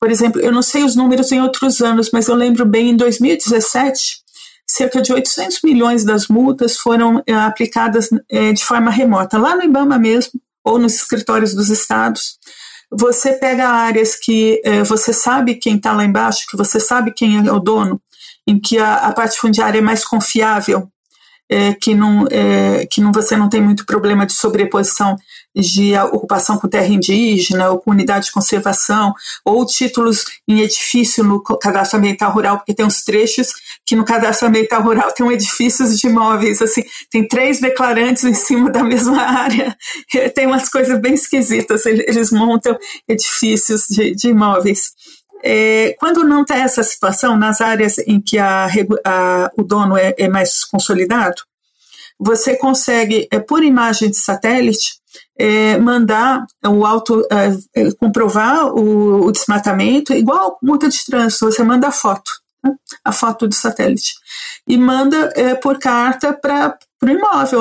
[0.00, 2.96] Por exemplo, eu não sei os números em outros anos, mas eu lembro bem, em
[2.96, 4.20] 2017,
[4.66, 9.62] cerca de 800 milhões das multas foram é, aplicadas é, de forma remota, lá no
[9.62, 12.38] IBAMA mesmo, ou nos escritórios dos estados.
[12.90, 17.46] Você pega áreas que é, você sabe quem está lá embaixo, que você sabe quem
[17.46, 18.00] é o dono,
[18.46, 20.88] em que a, a parte fundiária é mais confiável,
[21.48, 25.16] é, que, não, é, que não, você não tem muito problema de sobreposição
[25.56, 31.42] de ocupação com terra indígena ou com unidade de conservação, ou títulos em edifício no
[31.42, 33.48] cadastro ambiental rural, porque tem uns trechos
[33.84, 38.34] que no cadastro ambiental rural tem um edifícios de imóveis, assim, tem três declarantes em
[38.34, 39.76] cima da mesma área,
[40.34, 42.76] tem umas coisas bem esquisitas, eles montam
[43.08, 44.92] edifícios de, de imóveis.
[45.42, 48.66] É, quando não está essa situação, nas áreas em que a,
[49.04, 51.36] a, o dono é, é, mais consolidado,
[52.18, 54.94] você consegue, é, por imagem de satélite,
[55.38, 61.62] é, mandar o auto, é, é, comprovar o, o, desmatamento, igual multa de trânsito, você
[61.62, 62.30] manda a foto,
[62.64, 62.72] né,
[63.04, 64.14] a foto do satélite,
[64.66, 67.60] e manda é, por carta para para o imóvel,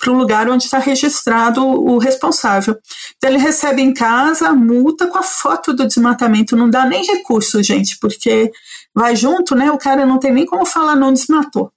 [0.00, 2.76] para o lugar onde está registrado o responsável.
[3.16, 7.06] Então ele recebe em casa a multa com a foto do desmatamento, não dá nem
[7.06, 8.50] recurso, gente, porque
[8.94, 9.70] vai junto, né?
[9.70, 11.72] O cara não tem nem como falar não desmatou.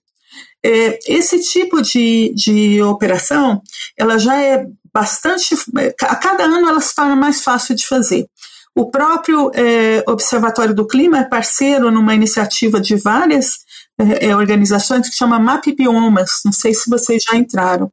[0.66, 3.62] É, esse tipo de, de operação,
[3.98, 5.56] ela já é bastante.
[6.02, 8.28] A cada ano ela se torna mais fácil de fazer.
[8.76, 13.58] O próprio é, Observatório do Clima é parceiro numa iniciativa de várias
[14.00, 17.92] é, é, organizações que chama Map Biomas, não sei se vocês já entraram.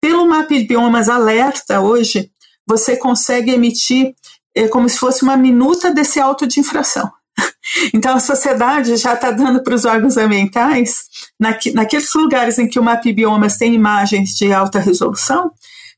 [0.00, 2.30] Pelo Map Biomas Alerta, hoje,
[2.66, 4.14] você consegue emitir
[4.54, 7.10] é, como se fosse uma minuta desse auto de infração.
[7.92, 11.04] Então, a sociedade já está dando para os órgãos ambientais,
[11.40, 15.50] naqu naqueles lugares em que o MapBiomas tem imagens de alta resolução,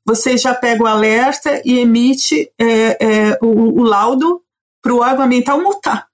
[0.07, 4.41] você já pega o alerta e emite é, é, o, o, laudo
[4.81, 6.07] para o órgão ambiental multar.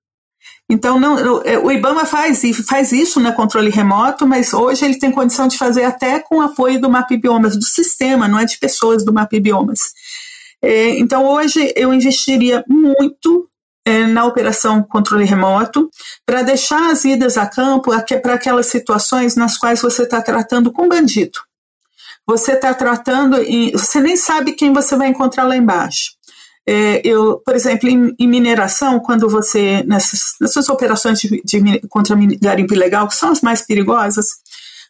[0.69, 5.13] Então, não, é, o IBAMA faz, faz isso no controle remoto, mas hoje ele tem
[5.13, 9.05] condição de fazer até com o apoio do MapBiomas, do sistema, não é de pessoas
[9.05, 9.93] do MapBiomas.
[10.63, 13.51] É, então, hoje eu investiria muito
[14.07, 15.91] na operação controle remoto
[16.25, 17.91] para deixar as idas a campo
[18.23, 21.39] para aquelas situações nas quais você está tratando com bandido.
[22.27, 23.37] Você está tratando
[23.73, 26.13] você nem sabe quem você vai encontrar lá embaixo.
[26.65, 32.17] É, eu, por exemplo, em, em, mineração, quando você nessas, nessas operações de, de, contra
[32.41, 34.29] garimpo ilegal, que são as mais perigosas,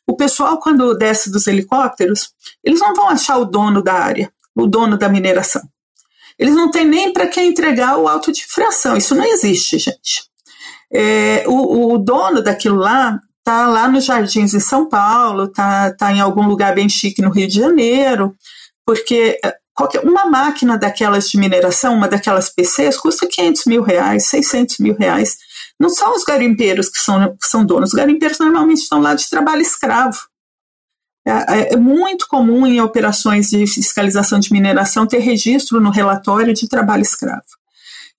[0.06, 2.30] o pessoal quando desce dos helicópteros,
[2.62, 5.62] eles não vão achar o dono da área, o dono da mineração.
[6.42, 8.96] Eles não têm nem para quem entregar o auto de infração.
[8.96, 10.24] Isso não existe, gente.
[10.92, 16.12] É, o, o, dono daquilo lá está lá nos Jardins em São Paulo, está tá
[16.12, 18.34] em algum lugar bem chique no Rio de Janeiro,
[18.84, 24.26] porque é, qualquer, uma máquina daquelas de mineração, uma daquelas PCs, custa 500 mil reais,
[24.26, 25.36] 600 mil reais.
[25.78, 29.30] Não são os garimpeiros que são, que são donos, os garimpeiros normalmente estão lá de
[29.30, 30.18] trabalho escravo.
[31.24, 36.52] É, é, é, muito comum em operações de fiscalização de mineração ter registro no relatório
[36.52, 37.42] de trabalho escravo.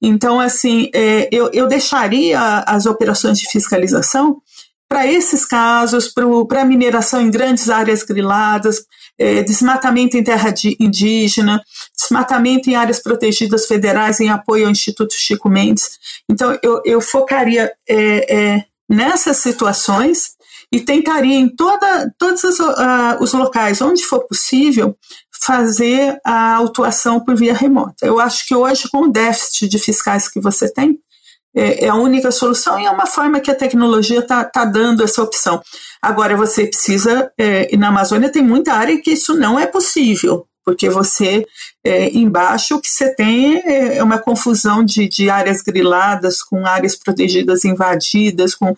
[0.01, 4.41] Então, assim, é, eu, eu deixaria as operações de fiscalização
[4.87, 6.13] para esses casos,
[6.47, 8.85] para mineração em grandes áreas griladas,
[9.17, 11.61] é, desmatamento em terra indígena,
[11.99, 15.97] desmatamento em áreas protegidas federais em apoio ao Instituto Chico Mendes.
[16.29, 20.32] Então, eu, eu focaria é, é, nessas situações
[20.73, 24.97] e tentaria em toda, todos os, uh, os locais onde for possível
[25.39, 28.07] fazer a autuação por via remota.
[28.07, 30.97] Eu acho que hoje, com o déficit de fiscais que você tem,
[31.55, 35.03] é, é a única solução e é uma forma que a tecnologia está tá dando
[35.03, 35.61] essa opção.
[36.01, 40.47] Agora, você precisa, é, e na Amazônia tem muita área que isso não é possível
[40.65, 41.45] porque você
[41.83, 46.65] é, embaixo o que você tem é, é uma confusão de, de áreas griladas com
[46.65, 48.73] áreas protegidas invadidas, com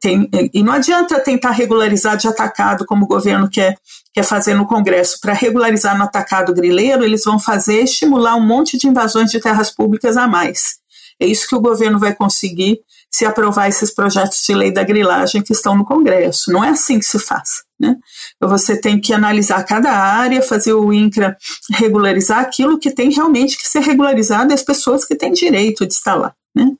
[0.00, 3.76] tem, e não adianta tentar regularizar de atacado como o governo quer,
[4.12, 5.18] quer fazer no Congresso.
[5.20, 9.70] Para regularizar no atacado grileiro, eles vão fazer estimular um monte de invasões de terras
[9.70, 10.76] públicas a mais.
[11.20, 12.80] É isso que o governo vai conseguir
[13.10, 16.52] se aprovar esses projetos de lei da grilagem que estão no Congresso.
[16.52, 17.63] Não é assim que se faz.
[17.78, 17.96] Né?
[18.36, 21.36] Então, você tem que analisar cada área, fazer o INCRA
[21.72, 25.92] regularizar aquilo que tem realmente que ser regularizado e as pessoas que têm direito de
[25.92, 26.34] estar lá.
[26.54, 26.70] Né?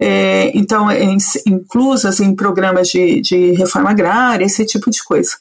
[0.00, 1.04] É, então, é,
[1.46, 5.32] inclusas em programas de, de reforma agrária, esse tipo de coisa.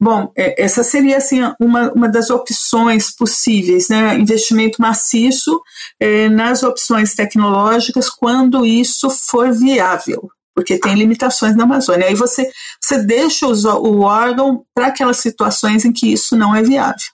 [0.00, 4.14] Bom, é, essa seria assim uma, uma das opções possíveis, né?
[4.14, 5.60] Investimento maciço
[5.98, 12.08] é, nas opções tecnológicas quando isso for viável, porque tem limitações na Amazônia.
[12.08, 12.50] Aí você,
[12.82, 17.06] você deixa os, o órgão para aquelas situações em que isso não é viável.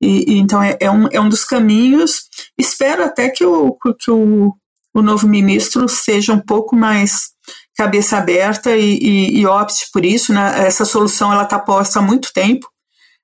[0.00, 2.22] E, e então é, é, um, é um dos caminhos.
[2.56, 4.54] Espero até que o, que o,
[4.94, 7.28] o novo ministro seja um pouco mais
[7.76, 10.32] cabeça aberta e, e, e opte por isso.
[10.32, 10.66] Né?
[10.66, 12.66] Essa solução ela está posta há muito tempo.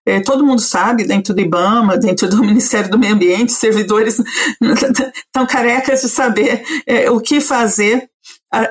[0.07, 4.21] É, todo mundo sabe, dentro do IBAMA, dentro do Ministério do Meio Ambiente, servidores
[4.61, 8.11] estão carecas de saber é, o que fazer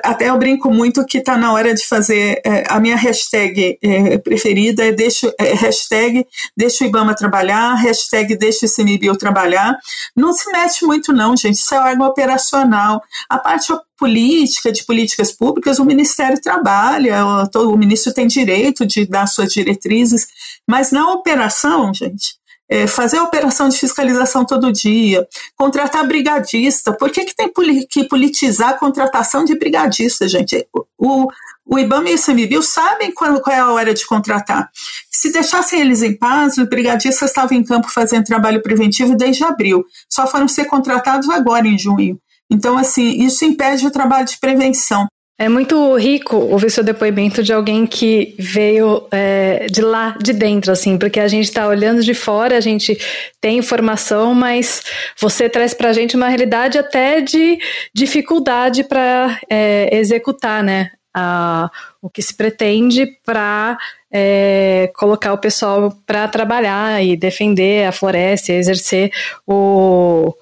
[0.02, 4.18] até eu brinco muito que está na hora de fazer é, a minha hashtag é,
[4.18, 6.26] preferida é, deixa, é hashtag
[6.56, 9.76] deixa o Ibama trabalhar, hashtag deixa o CMBio trabalhar.
[10.16, 13.02] Não se mete muito não, gente, isso é órgão operacional.
[13.28, 17.24] A parte política, de políticas públicas, o Ministério trabalha,
[17.54, 20.26] o, ministro tem direito de dar suas diretrizes,
[20.68, 22.36] mas na operação, gente,
[22.68, 26.92] é, fazer operação de fiscalização todo dia, contratar brigadista.
[26.92, 27.52] Por que, que tem
[27.88, 30.66] que politizar a contratação de brigadista, gente?
[30.98, 31.28] O,
[31.66, 34.70] o IBAMA e o ICMBio sabem qual, qual é a hora de contratar.
[35.10, 39.84] Se deixassem eles em paz, os brigadistas estavam em campo fazendo trabalho preventivo desde abril.
[40.08, 42.18] Só foram ser contratados agora, em junho.
[42.50, 45.06] Então, assim, isso impede o trabalho de prevenção.
[45.36, 50.70] É muito rico ouvir seu depoimento de alguém que veio é, de lá, de dentro,
[50.70, 52.96] assim, porque a gente está olhando de fora, a gente
[53.40, 54.82] tem informação, mas
[55.20, 57.58] você traz para a gente uma realidade até de
[57.92, 60.92] dificuldade para é, executar, né?
[61.12, 61.68] A,
[62.00, 63.76] o que se pretende para
[64.12, 69.10] é, colocar o pessoal para trabalhar e defender a floresta, exercer
[69.44, 70.32] o,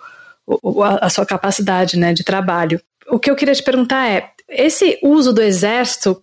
[0.46, 2.78] o, a sua capacidade né, de trabalho.
[3.08, 6.20] O que eu queria te perguntar é: esse uso do exército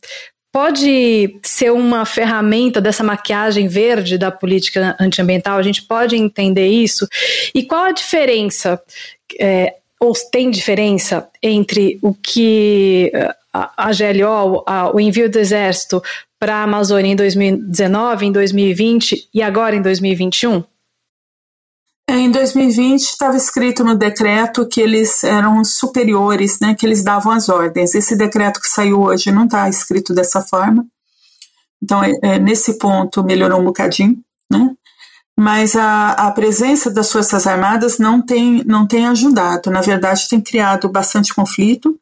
[0.52, 5.58] pode ser uma ferramenta dessa maquiagem verde da política antiambiental?
[5.58, 7.08] A gente pode entender isso?
[7.54, 8.82] E qual a diferença?
[9.40, 13.12] É, ou tem diferença entre o que
[13.54, 16.02] a, GLO, a, o envio do Exército
[16.40, 20.64] para a Amazônia em 2019, em 2020 e agora em 2021?
[22.12, 27.50] Em 2020 estava escrito no decreto que eles eram superiores, né, que eles davam as
[27.50, 27.94] ordens.
[27.94, 30.86] Esse decreto que saiu hoje não está escrito dessa forma.
[31.82, 34.18] Então, é, é, nesse ponto melhorou um bocadinho,
[34.52, 34.72] né?
[35.40, 40.42] mas a, a, presença das Forças Armadas não tem, não tem ajudado, na verdade, tem
[40.42, 41.98] criado bastante conflito.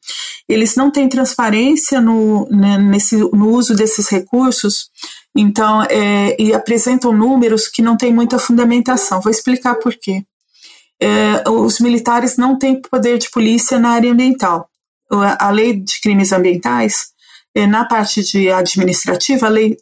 [0.50, 4.90] Eles não têm transparência no, né, nesse, no uso desses recursos,
[5.38, 9.22] então, é, e apresentam números que não têm muita fundamentação.
[9.22, 10.26] Vou explicar por quê.
[11.00, 14.68] É, os militares não têm poder de polícia na área ambiental.
[15.12, 17.10] A, lei de crimes ambientais,
[17.56, 19.78] é, na parte de administrativa, a lei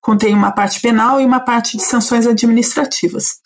[0.00, 3.36] contém uma parte penal e uma parte de sanções administrativas.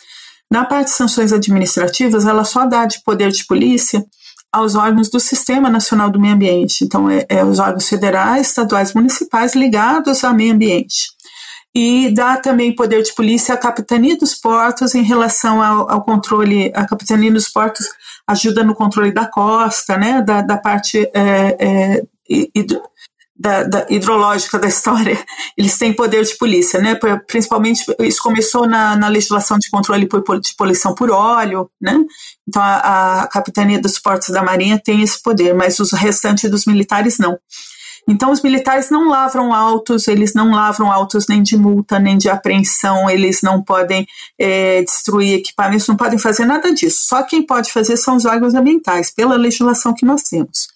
[0.49, 4.05] Na parte de sanções administrativas, ela só dá de poder de polícia
[4.53, 6.85] aos órgãos do Sistema Nacional do Meio Ambiente.
[6.85, 11.11] Então, é, é os órgãos federais, estaduais, municipais ligados ao meio ambiente.
[11.75, 16.71] E dá também poder de polícia à Capitania dos Portos em relação ao, ao controle.
[16.75, 17.87] A Capitania dos Portos
[18.27, 22.03] ajuda no controle da costa, né, da, da parte é, é,
[23.43, 25.19] da, da, hidrológica da história,
[25.59, 26.97] eles têm poder de polícia, né?
[27.27, 31.99] Principalmente isso começou na, na legislação de controle por, de poluição por óleo, né?
[32.49, 36.67] Então a, a capitania dos portos da Marinha tem esse poder, mas os restantes dos
[36.67, 37.37] militares não.
[38.09, 42.29] Então os militares não lavram autos, eles não lavram autos nem de multa, nem de
[42.29, 44.07] apreensão, eles não podem
[44.39, 47.07] é, destruir equipamentos, não podem fazer nada disso.
[47.07, 50.69] Só quem pode fazer são os órgãos ambientais, pela legislação que nós temos.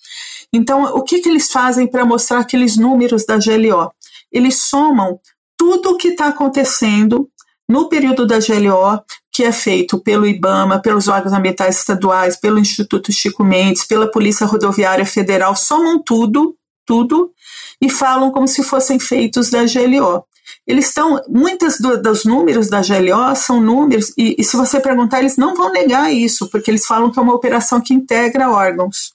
[0.52, 3.90] Então, o que, que eles fazem para mostrar aqueles números da GLO?
[4.30, 5.18] Eles somam
[5.56, 7.28] tudo o que está acontecendo
[7.68, 9.02] no período da GLO,
[9.32, 14.46] que é feito pelo IBAMA, pelos órgãos ambientais estaduais, pelo Instituto Chico Mendes, pela Polícia
[14.46, 16.56] Rodoviária Federal, somam tudo,
[16.86, 17.32] tudo,
[17.80, 20.24] e falam como se fossem feitos da GLO.
[20.66, 25.20] Eles estão, muitos do, dos números da GLO são números, e, e se você perguntar,
[25.20, 29.14] eles não vão negar isso, porque eles falam que é uma operação que integra órgãos.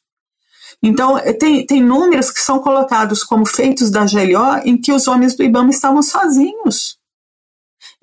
[0.83, 5.07] Então, eh, tem, tem números que são colocados como feitos da GLO em que os
[5.07, 6.97] homens do IBAMA estavam sozinhos.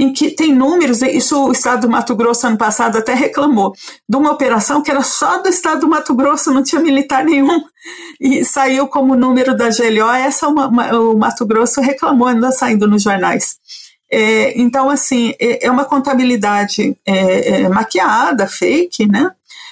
[0.00, 3.72] Em que tem números, isso o Estado do Mato Grosso ano passado até reclamou,
[4.08, 7.64] de uma operação que era só do Estado do Mato Grosso, não tinha militar nenhum,
[8.20, 12.86] e saiu como número da GLO, essa uma, uma, o Mato Grosso reclamou, ainda saindo
[12.86, 13.58] nos jornais.
[14.10, 19.30] É, então, assim, é, é uma contabilidade é, é, maquiada, fake, né?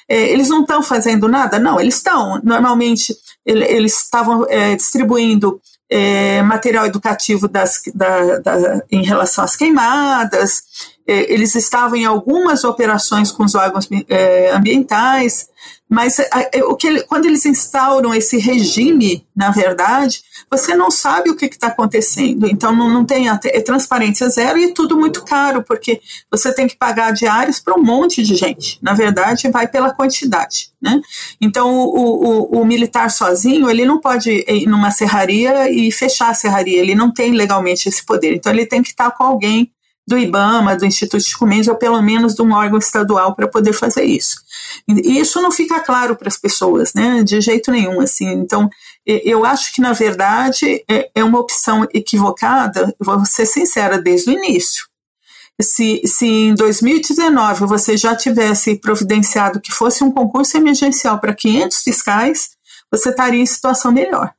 [0.09, 1.59] É, eles não estão fazendo nada?
[1.59, 2.41] Não, eles estão.
[2.45, 9.57] Normalmente, ele, eles estavam é, distribuindo é, material educativo das, da, da, em relação às
[9.57, 15.49] queimadas, é, eles estavam em algumas operações com os órgãos é, ambientais,
[15.89, 21.37] mas é, o que, quando eles instauram esse regime, na verdade, você não sabe o
[21.37, 22.49] que está acontecendo.
[22.49, 26.67] Então, não, não tem é transparência zero e é tudo muito caro, porque você tem
[26.67, 28.79] que pagar diários para um monte de gente.
[28.83, 30.71] Na verdade, vai pela quantidade.
[30.83, 31.01] Né?
[31.41, 36.35] Então, o, o, o militar sozinho, ele não pode ir numa serraria e fechar a
[36.35, 38.35] serraria, ele não tem legalmente esse poder.
[38.35, 39.71] Então, ele tem que estar com alguém
[40.07, 43.73] do IBAMA, do Instituto de Mendes, ou pelo menos de um órgão estadual para poder
[43.73, 44.37] fazer isso.
[44.87, 48.29] E isso não fica claro para as pessoas, né, de jeito nenhum, assim.
[48.29, 48.71] Então,
[49.05, 54.33] eu acho que, na verdade, é, é uma opção equivocada, vou ser sincera, desde o
[54.33, 54.87] início.
[55.61, 61.79] Se, se em 2019 você já tivesse providenciado que fosse um concurso emergencial para 500
[61.79, 62.51] fiscais,
[62.93, 64.33] você estaria em situação melhor.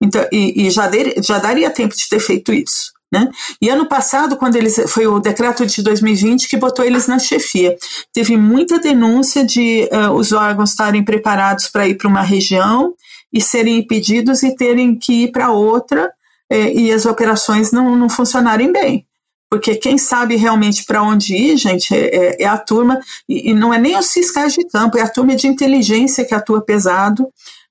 [0.00, 0.90] Então, e, e já,
[1.22, 2.92] já daria tempo de ter feito isso.
[3.12, 3.28] Né?
[3.60, 7.76] E ano passado, quando eles foi o decreto de 2020 que botou eles na chefia,
[8.12, 12.94] teve muita denúncia de uh, os órgãos estarem preparados para ir para uma região
[13.32, 16.10] e serem impedidos e terem que ir para outra
[16.50, 19.06] eh, e as operações não, não funcionarem bem.
[19.48, 23.54] Porque quem sabe realmente para onde ir, gente, é, é, é a turma, e, e,
[23.54, 27.28] não é nem os fiscais de campo, é a turma de inteligência que atua pesado,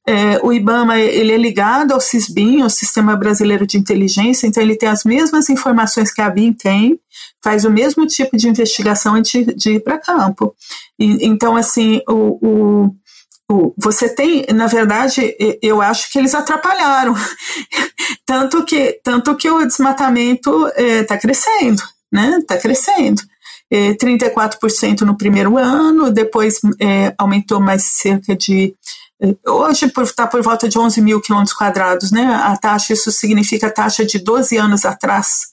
[0.10, 4.76] é, o IBAMA ele é ligado ao CISBIN, o Sistema Brasileiro de Inteligência, então ele
[4.76, 7.00] tem as mesmas informações que a BIM tem,
[7.44, 10.56] faz o mesmo tipo de investigação antes de ir para campo.
[10.98, 12.90] E, então, assim, o,
[13.48, 17.14] o, você tem, na verdade, eu acho que eles atrapalharam,
[18.26, 22.40] tanto que, tanto que o desmatamento está é, tá crescendo, né?
[22.40, 23.22] Está crescendo.
[23.72, 28.74] É, 34% no primeiro ano, depois é, aumentou mais cerca de
[29.46, 32.26] Hoje está por volta de 11 mil quilômetros quadrados, né?
[32.26, 35.48] A taxa, isso significa a taxa de 12 anos atrás,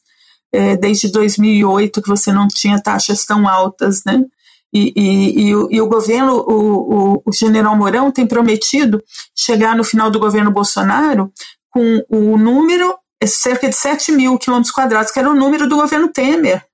[0.53, 4.25] é, desde 2008, que você não tinha taxas tão altas, né?
[4.73, 9.03] E, e, e, o, e o, governo, o, o, o, general Mourão tem prometido
[9.35, 11.33] chegar no final do governo Bolsonaro
[11.71, 15.77] com o número, é cerca de 7 mil quilômetros quadrados, que era o número do
[15.77, 16.65] governo Temer.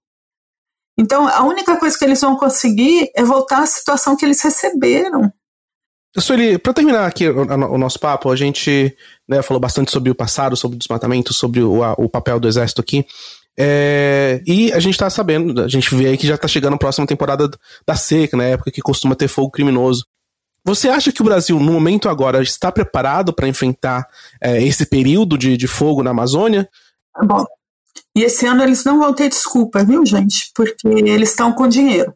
[0.99, 5.32] Então, a única coisa que eles vão conseguir é voltar à situação que eles receberam.
[6.20, 8.94] Sueli, para terminar aqui o, nosso papo, a gente
[9.26, 12.46] né, falou bastante sobre o passado, sobre o desmatamento, sobre o, a, o papel do
[12.46, 13.06] exército aqui.
[13.58, 16.78] É, e a gente tá sabendo, a gente vê aí que já tá chegando a
[16.78, 17.50] próxima temporada
[17.86, 20.04] da seca, na né, época que costuma ter fogo criminoso.
[20.64, 24.06] Você acha que o Brasil, no momento agora, está preparado para enfrentar
[24.40, 26.68] é, esse período de, de fogo na Amazônia?
[27.24, 27.44] Bom,
[28.16, 30.50] e esse ano eles não vão ter desculpa, viu, gente?
[30.54, 32.14] Porque eles estão com dinheiro.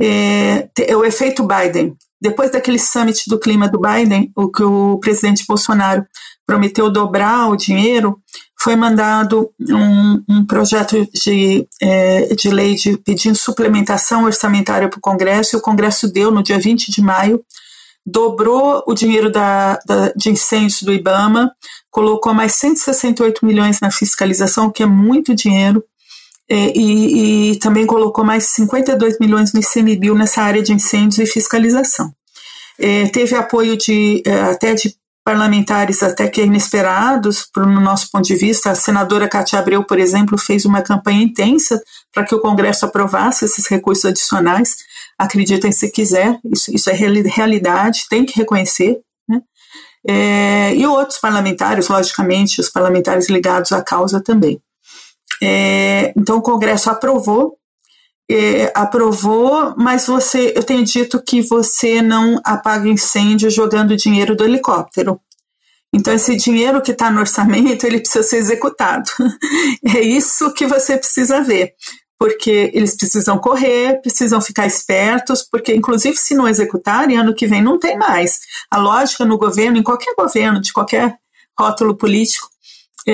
[0.00, 1.96] É, o efeito Biden.
[2.20, 6.04] Depois daquele summit do clima do Biden, o que o presidente Bolsonaro
[6.46, 8.18] prometeu dobrar o dinheiro,
[8.60, 15.02] foi mandado um, um projeto de, é, de lei de, pedindo suplementação orçamentária para o
[15.02, 17.40] Congresso, e o Congresso deu no dia 20 de maio,
[18.04, 21.52] dobrou o dinheiro da, da, de incêndios do IBAMA,
[21.90, 25.84] colocou mais 168 milhões na fiscalização, o que é muito dinheiro,
[26.50, 31.30] é, e, e, também colocou mais 52 milhões no ICMBio nessa área de incêndios e
[31.30, 32.10] fiscalização.
[32.78, 34.94] É, teve apoio de é, até de
[35.28, 38.70] parlamentares até que inesperados, no nosso ponto de vista.
[38.70, 41.78] A senadora Cátia Abreu, por exemplo, fez uma campanha intensa
[42.14, 44.76] para que o Congresso aprovasse esses recursos adicionais.
[45.18, 48.98] Acreditem se quiser, isso, isso é realidade, tem que reconhecer.
[49.28, 49.42] Né?
[50.08, 54.58] É, e outros parlamentares, logicamente, os parlamentares ligados à causa também.
[55.42, 57.56] É, então o Congresso aprovou,
[58.30, 64.44] é, aprovou, mas você, eu tenho dito que você não apaga incêndio jogando dinheiro do
[64.44, 65.20] helicóptero.
[65.92, 69.10] Então esse dinheiro que está no orçamento ele precisa ser executado.
[69.96, 71.72] é isso que você precisa ver,
[72.18, 77.62] porque eles precisam correr, precisam ficar espertos, porque inclusive se não executarem ano que vem
[77.62, 78.40] não tem mais.
[78.70, 81.16] A lógica no governo, em qualquer governo, de qualquer
[81.58, 82.48] rótulo político,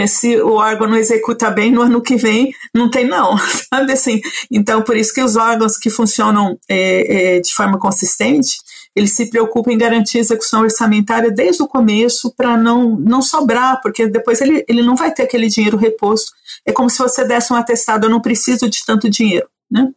[0.07, 3.37] se o órgão não executa bem, no ano que vem não tem não,
[3.73, 4.21] sabe assim?
[4.51, 8.57] Então, por isso que os órgãos que funcionam é, é, de forma consistente,
[8.95, 13.81] eles se preocupam em garantir a execução orçamentária desde o começo para não, não sobrar,
[13.83, 16.33] porque depois ele, ele não vai ter aquele dinheiro reposto.
[16.65, 19.89] É como se você desse um atestado, eu não preciso de tanto dinheiro, né?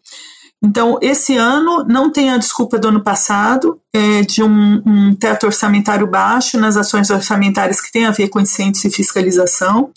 [0.61, 5.45] Então, esse ano não tem a desculpa do ano passado, é, de um, um, teto
[5.45, 9.91] orçamentário baixo nas ações orçamentárias que têm a ver com incêndios e fiscalização,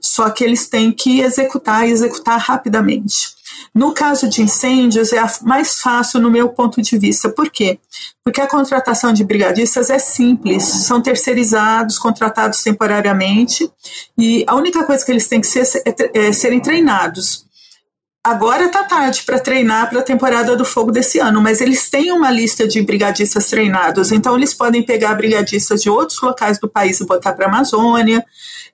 [0.00, 3.36] só que eles têm que executar e executar rapidamente.
[3.74, 7.28] No caso de incêndios, é mais fácil no meu ponto de vista.
[7.28, 7.78] Por quê?
[8.24, 13.70] Porque a contratação de brigadistas é simples, são terceirizados, contratados temporariamente,
[14.16, 17.47] e a única coisa que eles têm que ser é, é serem treinados
[18.28, 22.12] Agora está tarde para treinar para a temporada do fogo desse ano, mas eles têm
[22.12, 27.00] uma lista de brigadistas treinados, então eles podem pegar brigadistas de outros locais do país
[27.00, 28.22] e botar para a Amazônia.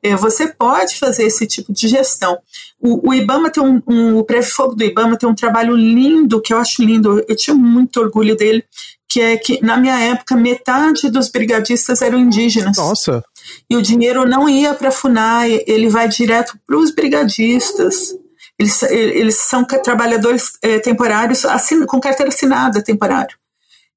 [0.03, 2.37] É, você pode fazer esse tipo de gestão.
[2.81, 6.53] O, o IBAMA tem um, um o pré-fogo do IBAMA tem um trabalho lindo que
[6.53, 7.25] eu acho lindo.
[7.29, 8.65] Eu tinha muito orgulho dele,
[9.09, 12.77] que é que na minha época metade dos brigadistas eram indígenas.
[12.77, 13.23] Nossa.
[13.71, 18.17] E o dinheiro não ia para a Funai, ele vai direto para os brigadistas.
[18.59, 23.37] Eles, eles são trabalhadores é, temporários assin, com carteira assinada temporário.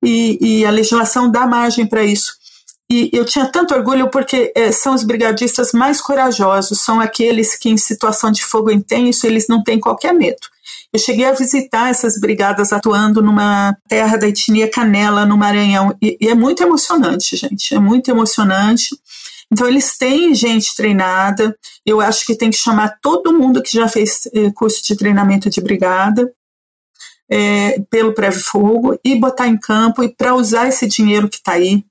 [0.04, 2.38] E, e a legislação dá margem para isso.
[2.90, 7.70] E eu tinha tanto orgulho porque é, são os brigadistas mais corajosos, são aqueles que,
[7.70, 10.40] em situação de fogo intenso, eles não têm qualquer medo.
[10.94, 16.18] Eu cheguei a visitar essas brigadas atuando numa terra da etnia Canela, no Maranhão, e,
[16.20, 18.98] e é muito emocionante, gente, é muito emocionante.
[19.52, 21.58] Então, eles têm gente treinada.
[21.86, 25.50] Eu acho que tem que chamar todo mundo que já fez eh, curso de treinamento
[25.50, 26.32] de brigada
[27.30, 31.54] é, pelo Preve Fogo e botar em campo e para usar esse dinheiro que está
[31.54, 31.84] aí.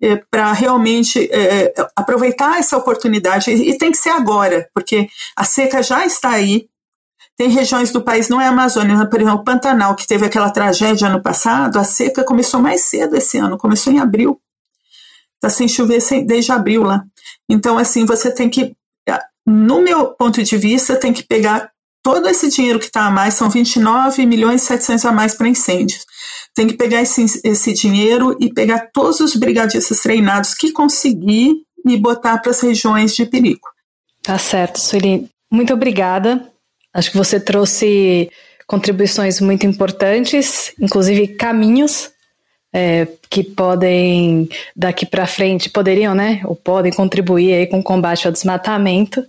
[0.00, 5.42] É, para realmente é, aproveitar essa oportunidade, e, e tem que ser agora, porque a
[5.42, 6.68] seca já está aí,
[7.36, 10.50] tem regiões do país, não é a Amazônia, por exemplo, o Pantanal, que teve aquela
[10.50, 14.40] tragédia ano passado, a seca começou mais cedo esse ano, começou em abril.
[15.38, 17.04] Está sem chover desde abril lá.
[17.48, 18.74] Então, assim, você tem que,
[19.46, 21.70] no meu ponto de vista, tem que pegar
[22.02, 25.48] todo esse dinheiro que está a mais, são 29 milhões e 700 a mais para
[25.48, 26.04] incêndios.
[26.54, 31.96] Tem que pegar esse, esse dinheiro e pegar todos os brigadistas treinados que conseguir e
[31.96, 33.68] botar para as regiões de perigo.
[34.22, 35.28] Tá certo, Sueli.
[35.50, 36.50] Muito obrigada.
[36.92, 38.30] Acho que você trouxe
[38.66, 42.10] contribuições muito importantes, inclusive caminhos
[42.72, 48.26] é, que podem, daqui para frente, poderiam, né, ou podem contribuir aí com o combate
[48.26, 49.24] ao desmatamento.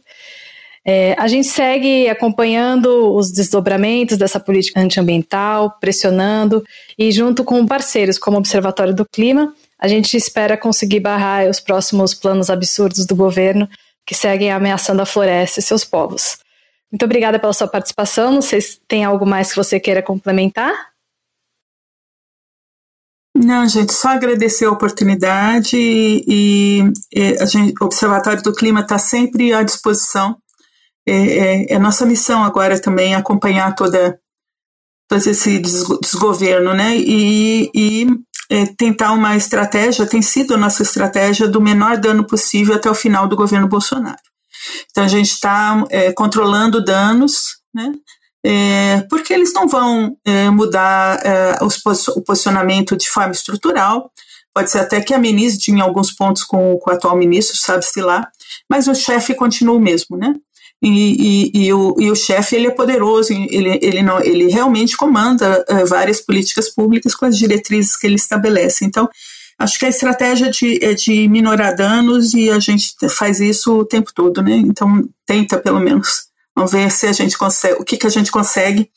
[0.85, 6.63] É, a gente segue acompanhando os desdobramentos dessa política antiambiental, pressionando
[6.97, 11.59] e junto com parceiros como o Observatório do Clima, a gente espera conseguir barrar os
[11.59, 13.69] próximos planos absurdos do governo
[14.05, 16.39] que seguem ameaçando a floresta e seus povos.
[16.91, 18.31] Muito obrigada pela sua participação.
[18.31, 20.88] Não sei se tem algo mais que você queira complementar.
[23.41, 28.99] Não, gente, só agradecer a oportunidade e, e a gente, o Observatório do Clima está
[28.99, 30.35] sempre à disposição.
[31.07, 34.19] É, é, é, nossa missão agora também acompanhar toda
[35.07, 36.97] todo esse desgoverno, né?
[36.97, 38.07] E, e
[38.51, 42.95] é, tentar uma estratégia, tem sido a nossa estratégia do menor dano possível até o
[42.95, 44.19] final do governo Bolsonaro.
[44.91, 47.93] Então a gente está é, controlando danos, né?
[48.45, 51.81] É, porque eles não vão é, mudar é, os,
[52.15, 54.11] o posicionamento de forma estrutural.
[54.53, 58.27] Pode ser até que amenize em alguns pontos com, com o atual ministro, sabe-se lá,
[58.69, 60.33] mas o chefe continua o mesmo, né?
[60.81, 64.95] E, e, e, o, e o chefe ele é poderoso, ele, ele, não, ele realmente
[64.95, 68.85] comanda uh, várias políticas públicas com as diretrizes que ele estabelece.
[68.85, 69.09] Então,
[69.59, 73.85] acho que a estratégia de, é de minorar danos e a gente faz isso o
[73.85, 74.53] tempo todo, né?
[74.55, 76.28] Então, tenta pelo menos.
[76.59, 78.89] Vamos ver se a gente consegue, o que, que a gente consegue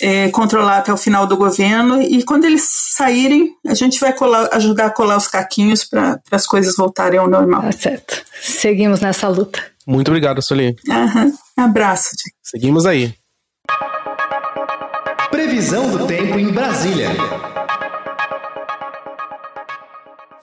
[0.00, 4.48] é, controlar até o final do governo e quando eles saírem, a gente vai colar,
[4.52, 7.62] ajudar a colar os caquinhos para as coisas voltarem ao normal.
[7.62, 8.22] Tá certo.
[8.40, 9.60] Seguimos nessa luta.
[9.84, 10.76] Muito obrigado, Sueli.
[10.86, 11.32] Uhum.
[11.56, 12.10] Abraço.
[12.10, 12.36] Gente.
[12.44, 13.12] Seguimos aí.
[15.32, 17.10] Previsão do tempo em Brasília.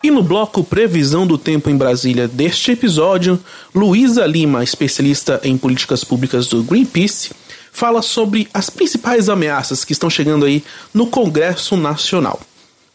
[0.04, 3.40] E no bloco Previsão do Tempo em Brasília deste episódio,
[3.74, 7.30] Luísa Lima, especialista em políticas públicas do Greenpeace,
[7.72, 12.40] fala sobre as principais ameaças que estão chegando aí no Congresso Nacional.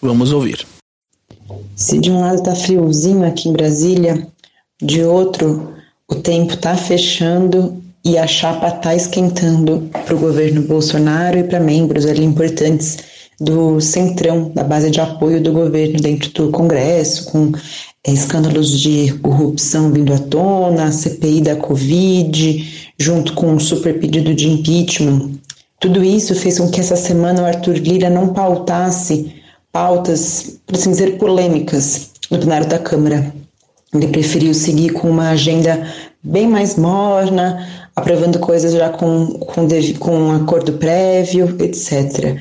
[0.02, 0.66] Vamos ouvir.
[1.76, 4.26] Se de um lado está friozinho aqui em Brasília,
[4.82, 5.74] de outro
[6.08, 11.60] o tempo está fechando e a chapa está esquentando para o governo Bolsonaro e para
[11.60, 12.98] membros ali importantes
[13.40, 17.52] do centrão, da base de apoio do governo dentro do Congresso, com
[18.06, 24.34] é, escândalos de corrupção vindo à tona, CPI da Covid, junto com um super pedido
[24.34, 25.32] de impeachment.
[25.78, 29.34] Tudo isso fez com que essa semana o Arthur Lira não pautasse
[29.70, 33.34] pautas, por assim dizer, polêmicas no plenário da Câmara.
[33.92, 35.86] Ele preferiu seguir com uma agenda
[36.22, 39.68] bem mais morna, aprovando coisas já com, com,
[39.98, 42.40] com um acordo prévio, etc.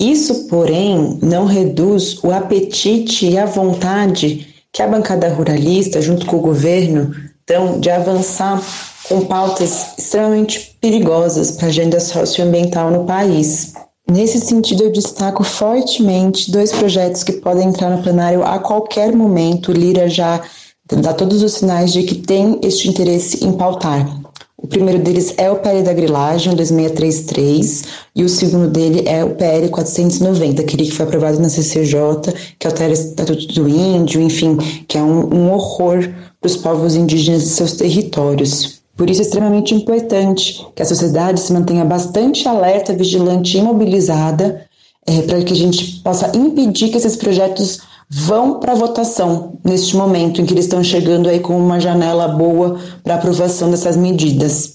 [0.00, 6.36] Isso, porém, não reduz o apetite e a vontade que a bancada ruralista, junto com
[6.36, 8.60] o governo, estão de avançar
[9.08, 13.72] com pautas extremamente perigosas para a agenda socioambiental no país.
[14.10, 19.70] Nesse sentido, eu destaco fortemente dois projetos que podem entrar no plenário a qualquer momento.
[19.70, 20.42] O Lira já
[20.86, 24.23] dá todos os sinais de que tem este interesse em pautar.
[24.64, 27.84] O primeiro deles é o PL da grilagem, o 2633,
[28.16, 32.66] e o segundo dele é o PL 490, aquele que foi aprovado na CCJ, que
[32.66, 34.56] altera o Estatuto do Índio, enfim,
[34.88, 36.08] que é um, um horror
[36.40, 38.80] para os povos indígenas e seus territórios.
[38.96, 44.64] Por isso é extremamente importante que a sociedade se mantenha bastante alerta, vigilante e mobilizada
[45.06, 47.80] é, para que a gente possa impedir que esses projetos
[48.16, 52.78] vão para votação neste momento em que eles estão chegando aí com uma janela boa
[53.02, 54.74] para aprovação dessas medidas.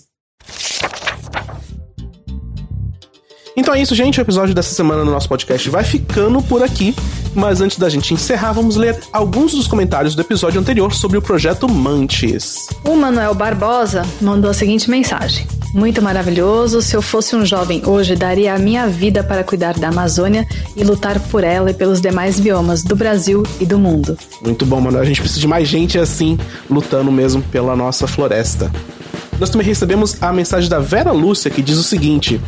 [3.55, 4.19] Então é isso, gente.
[4.19, 6.93] O episódio dessa semana no nosso podcast vai ficando por aqui.
[7.35, 11.21] Mas antes da gente encerrar, vamos ler alguns dos comentários do episódio anterior sobre o
[11.21, 12.67] projeto Mantis.
[12.83, 16.81] O Manuel Barbosa mandou a seguinte mensagem: Muito maravilhoso.
[16.81, 20.83] Se eu fosse um jovem hoje, daria a minha vida para cuidar da Amazônia e
[20.83, 24.17] lutar por ela e pelos demais biomas do Brasil e do mundo.
[24.41, 25.03] Muito bom, Manuel.
[25.03, 26.37] A gente precisa de mais gente assim,
[26.69, 28.71] lutando mesmo pela nossa floresta.
[29.39, 32.41] Nós também recebemos a mensagem da Vera Lúcia que diz o seguinte: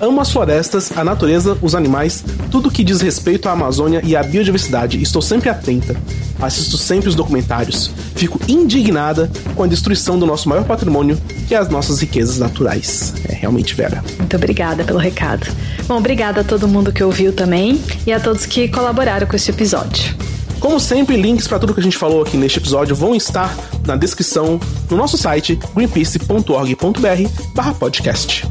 [0.00, 4.22] Amo as florestas, a natureza, os animais, tudo que diz respeito à Amazônia e à
[4.22, 5.00] biodiversidade.
[5.00, 5.96] Estou sempre atenta.
[6.40, 7.90] Assisto sempre os documentários.
[8.14, 11.16] Fico indignada com a destruição do nosso maior patrimônio,
[11.46, 13.12] que é as nossas riquezas naturais.
[13.28, 14.02] É realmente, Vera.
[14.18, 15.46] Muito obrigada pelo recado.
[15.86, 19.50] Bom, obrigada a todo mundo que ouviu também e a todos que colaboraram com este
[19.50, 20.14] episódio.
[20.60, 23.54] Como sempre, links para tudo que a gente falou aqui neste episódio vão estar
[23.86, 24.58] na descrição
[24.90, 28.46] no nosso site greenpeace.org.br/podcast.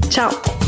[0.10, 0.61] Tchau.